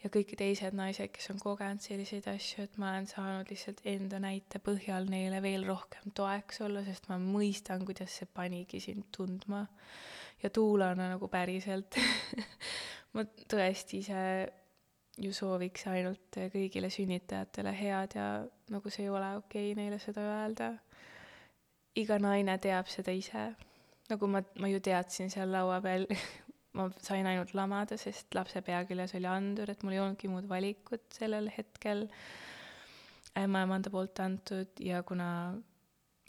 [0.00, 4.20] ja kõik teised naised, kes on kogenud selliseid asju, et ma olen saanud lihtsalt enda
[4.22, 9.66] näite põhjal neile veel rohkem toeks olla, sest ma mõistan, kuidas see panigi sind tundma.
[10.42, 11.98] ja Tuulana nagu päriselt
[13.16, 14.20] ma tõesti ise
[15.20, 18.26] ju sooviks ainult kõigile sünnitajatele head ja
[18.72, 20.70] nagu see ei ole okei okay neile seda öelda.
[21.98, 23.50] iga naine teab seda ise.
[24.10, 26.06] nagu ma, ma ju teadsin seal laua peal
[26.78, 30.46] ma sain ainult lamada, sest lapse pea küljes oli andur, et mul ei olnudki muud
[30.48, 32.06] valikut sellel hetkel
[33.38, 35.30] ämmaemanda poolt antud ja kuna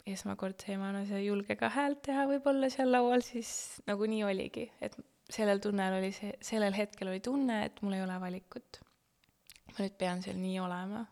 [0.06, 4.66] esmakordse emana sa ei julge ka häält teha võib-olla seal laual, siis nagu nii oligi,
[4.82, 4.96] et
[5.32, 8.80] sellel tunnel oli see, sellel hetkel oli tunne, et mul ei ole valikut.
[9.72, 11.06] ma nüüd pean seal nii olema.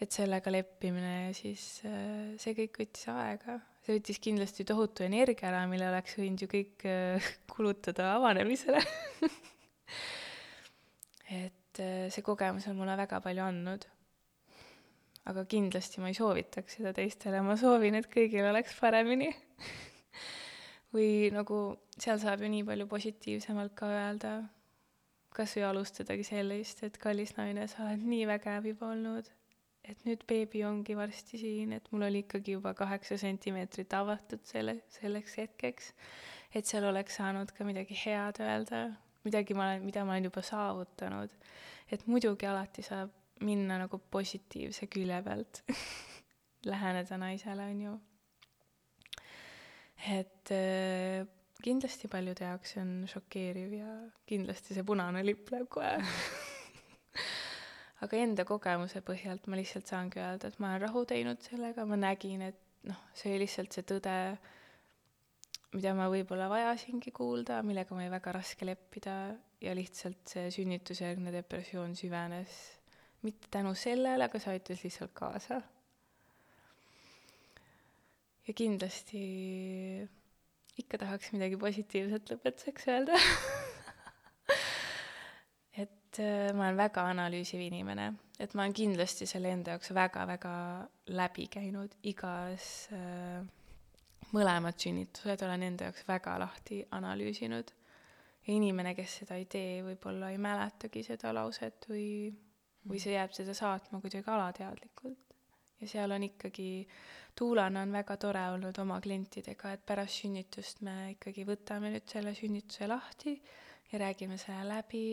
[0.00, 5.50] et sellega leppimine ja siis äh, see kõik võttis aega see võttis kindlasti tohutu energia
[5.50, 8.80] ära, mille oleks võinud ju kõik äh, kulutada avanemisele
[11.44, 13.84] et äh, see kogemus on mulle väga palju andnud.
[15.30, 19.30] aga kindlasti ma ei soovitaks seda teistele, ma soovin, et kõigil oleks paremini
[20.94, 21.60] või nagu
[21.98, 24.34] seal saab ju nii palju positiivsemalt ka öelda,
[25.34, 29.32] kas või alustadagi sellist, et kallis naine, sa oled nii vägev juba olnud
[29.84, 34.78] et nüüd beebi ongi varsti siin, et mul oli ikkagi juba kaheksa sentimeetrit avatud selle,
[34.96, 35.90] selleks hetkeks,
[36.56, 38.86] et seal oleks saanud ka midagi head öelda,
[39.26, 41.36] midagi ma olen, mida ma olen juba saavutanud.
[41.92, 43.10] et muidugi alati saab
[43.44, 45.62] minna nagu positiivse külje pealt
[46.70, 47.94] läheneda naisele, on ju.
[50.12, 51.24] Et äh,
[51.64, 53.92] kindlasti paljude jaoks see on šokeeriv ja
[54.28, 55.94] kindlasti see punane lipp läheb kohe
[58.04, 61.98] aga enda kogemuse põhjalt ma lihtsalt saangi öelda, et ma olen rahu teinud sellega, ma
[62.00, 64.14] nägin, et noh, see oli lihtsalt see tõde,
[65.74, 69.16] mida ma võib-olla vajasingi kuulda, millega mul oli väga raske leppida
[69.64, 72.58] ja lihtsalt see sünnitusjärgne depressioon süvenes.
[73.24, 75.62] mitte tänu sellele, aga see aitas lihtsalt kaasa.
[78.48, 79.24] Ja kindlasti
[80.82, 83.18] ikka tahaks midagi positiivset lõpetuseks öelda
[85.84, 90.54] et äh, ma olen väga analüüsiv inimene, et ma olen kindlasti selle enda jaoks väga-väga
[91.14, 93.44] läbi käinud igas äh,
[94.34, 97.72] mõlemad sünnitused olen enda jaoks väga lahti analüüsinud.
[98.46, 102.28] ja inimene, kes seda ei tee, võib-olla ei mäletagi seda lauset või,
[102.84, 105.36] või see jääb seda saatma kuidagi alateadlikult.
[105.80, 106.86] ja seal on ikkagi,
[107.34, 112.30] Tuulana on väga tore olnud oma klientidega, et pärast sünnitust me ikkagi võtame nüüd selle
[112.38, 113.34] sünnituse lahti
[113.90, 115.06] ja räägime selle läbi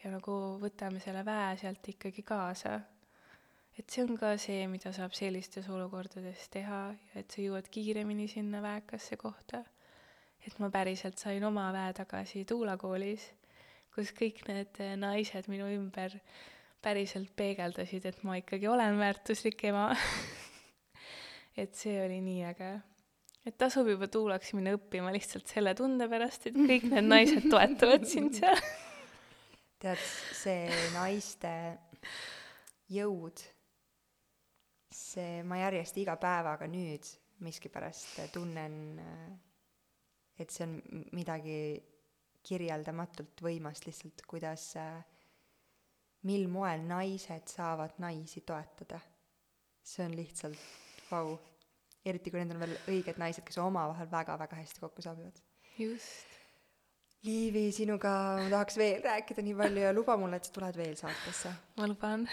[0.00, 2.80] ja nagu võtame selle väe sealt ikkagi kaasa.
[3.78, 8.28] et see on ka see, mida saab sellistes olukordades teha ja et sa jõuad kiiremini
[8.28, 9.62] sinna väekasse kohta.
[10.46, 13.28] et ma päriselt sain oma väe tagasi Tuula koolis,
[13.94, 16.16] kus kõik need naised minu ümber
[16.82, 19.90] päriselt peegeldasid, et ma ikkagi olen väärtuslik ema
[21.56, 22.72] et see oli nii äge
[23.46, 28.06] et tasub juba Tuulaks minna õppima lihtsalt selle tunde pärast, et kõik need naised toetavad
[28.08, 28.58] sind seal
[29.82, 30.02] tead,
[30.38, 31.50] see naiste
[32.92, 33.40] jõud,
[34.94, 37.08] see, ma järjest iga päevaga nüüd
[37.42, 38.76] miskipärast tunnen,
[40.38, 40.76] et see on
[41.16, 41.56] midagi
[42.46, 44.68] kirjeldamatult võimast lihtsalt, kuidas,
[46.30, 49.00] mil moel naised saavad naisi toetada.
[49.82, 50.81] see on lihtsalt
[51.12, 51.38] vau.
[52.04, 55.38] eriti kui need on veel õiged naised, kes omavahel väga-väga hästi kokku sobivad.
[55.78, 56.40] just
[57.22, 60.96] Liivi, sinuga ma tahaks veel rääkida nii palju ja luba mulle, et sa tuled veel
[60.98, 61.52] saatesse.
[61.78, 62.26] ma luban.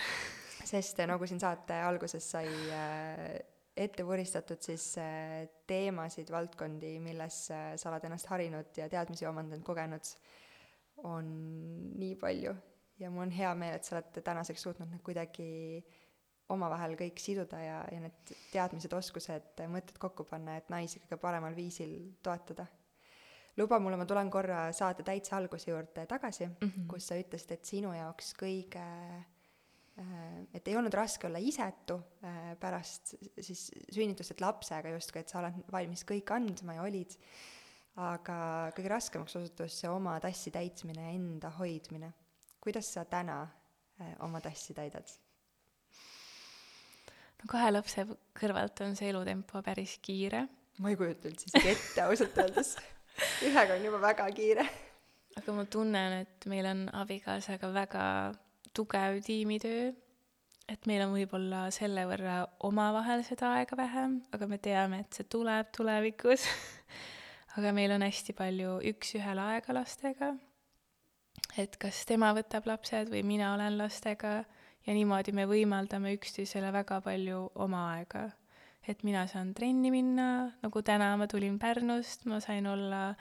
[0.65, 3.35] sest nagu siin saate alguses sai äh,
[3.77, 9.63] ette vuristatud, siis äh, teemasid, valdkondi, milles äh, sa oled ennast harinud ja teadmisi omandanud,
[9.65, 10.09] kogenud,
[11.05, 11.29] on
[12.01, 12.55] nii palju.
[12.99, 15.51] ja mul on hea meel, et sa oled tänaseks suutnud need kuidagi
[16.53, 21.55] omavahel kõik siduda ja, ja need teadmised, oskused, mõtted kokku panna, et naisi kõige paremal
[21.57, 21.95] viisil
[22.25, 22.65] toetada.
[23.57, 26.87] luba mulle, ma tulen korra saate täitsa alguse juurde tagasi mm, -hmm.
[26.87, 32.55] kus sa ütlesid, et sinu jaoks kõige äh, et ei olnud raske olla isetu äh,
[32.59, 37.15] pärast siis sünnitust, et lapsega justkui, et sa oled valmis kõik andma ja olid,
[37.95, 42.13] aga kõige raskemaks osutus see oma tassi täitmine ja enda hoidmine.
[42.61, 43.41] kuidas sa täna
[44.01, 45.28] äh, oma tassi täidad?
[47.39, 48.05] No kahe lapse
[48.39, 50.45] kõrvalt on see elutempo päris kiire.
[50.79, 52.75] ma ei kujuta üldse isegi ette ausalt öeldes.
[53.47, 54.67] ühega on juba väga kiire.
[55.39, 58.05] aga ma tunnen, et meil on abikaasaga väga
[58.73, 59.91] tugev tiimitöö.
[60.69, 65.25] et meil on võib-olla selle võrra omavahel seda aega vähem, aga me teame, et see
[65.29, 66.45] tuleb tulevikus
[67.57, 70.35] aga meil on hästi palju üks-ühele aega lastega.
[71.57, 74.43] et kas tema võtab lapsed või mina olen lastega
[74.87, 78.29] ja niimoodi me võimaldame üksteisele väga palju oma aega.
[78.87, 83.15] et mina saan trenni minna, nagu täna ma tulin Pärnust, ma sain olla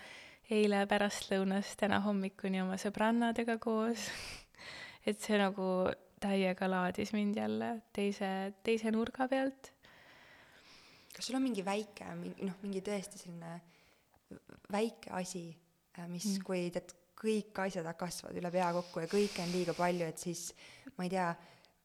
[0.51, 4.07] eile pärastlõunast täna hommikuni oma sõbrannadega koos
[5.09, 5.89] et see nagu
[6.21, 8.31] täiega laadis mind jälle teise,
[8.67, 9.73] teise nurga pealt.
[11.15, 12.09] kas sul on mingi väike,
[12.45, 13.59] noh, mingi tõesti selline
[14.73, 15.45] väike asi,
[16.07, 20.07] mis mm., kui tead, kõik asjad kasvavad üle pea kokku ja kõike on liiga palju,
[20.07, 20.49] et siis
[20.97, 21.29] ma ei tea,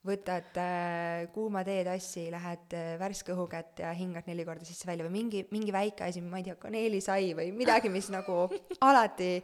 [0.03, 5.07] võtad äh, kuuma teetassi, lähed äh, värske õhu kätte ja hingad neli korda sisse välja
[5.07, 8.45] või mingi, mingi väike asi, ma ei tea, kaneelisai või midagi, mis nagu
[8.89, 9.37] alati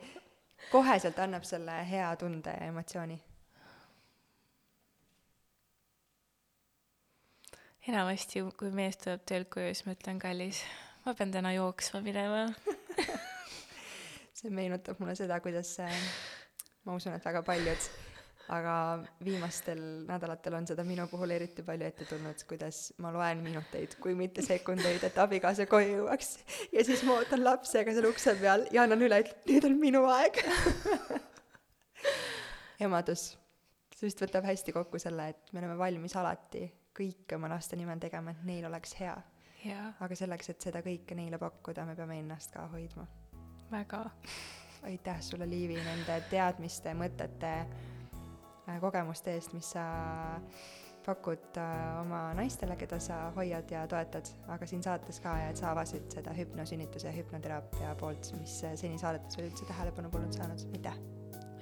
[0.74, 3.22] koheselt annab selle hea tunde ja emotsiooni.
[7.90, 10.60] enamasti, kui mees tuleb töölt koju, siis ma ütlen, kallis,
[11.08, 12.44] ma pean täna jooksma minema
[14.40, 15.76] see meenutab mulle seda, kuidas
[16.86, 17.90] ma usun, et väga paljud
[18.50, 18.74] aga
[19.24, 24.16] viimastel nädalatel on seda minu puhul eriti palju ette tulnud, kuidas ma loen minuteid, kui
[24.18, 26.32] mitte sekundeid, et abikaasa koju jõuaks.
[26.74, 30.04] ja siis ma ootan lapsega seal ukse peal ja annan üle, et nüüd on minu
[30.10, 30.42] aeg
[32.88, 33.32] emadus,
[33.94, 36.66] see vist võtab hästi kokku selle, et me oleme valmis alati
[37.00, 39.16] kõike oma laste nimel tegema, et neil oleks hea.
[40.00, 43.06] aga selleks, et seda kõike neile pakkuda, me peame ennast ka hoidma.
[43.72, 44.10] Väga.
[44.84, 47.54] aitäh sulle, Liivi, nende teadmiste, mõtete
[48.70, 49.84] Äh, kogemuste eest, mis sa
[51.06, 55.58] pakud äh, oma naistele, keda sa hoiad ja toetad, aga siin saates ka ja et
[55.58, 60.66] sa avasid seda hüpnosünnituse ja hüpnoteraapia poolt, mis seni saadetes veel üldse tähelepanu polnud saanud,
[60.76, 61.00] aitäh!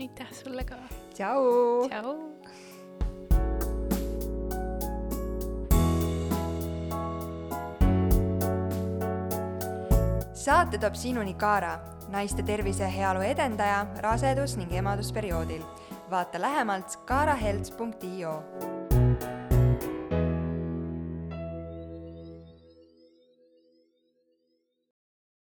[0.01, 0.81] aitäh sulle ka!
[1.13, 1.87] tšau!
[1.87, 2.17] tšau!
[10.47, 15.61] saate toob sinuni Kaara, naiste tervise ja heaolu edendaja rasedus- ning emadusperioodil.
[16.09, 18.43] Vaata lähemalt kaaraheld.io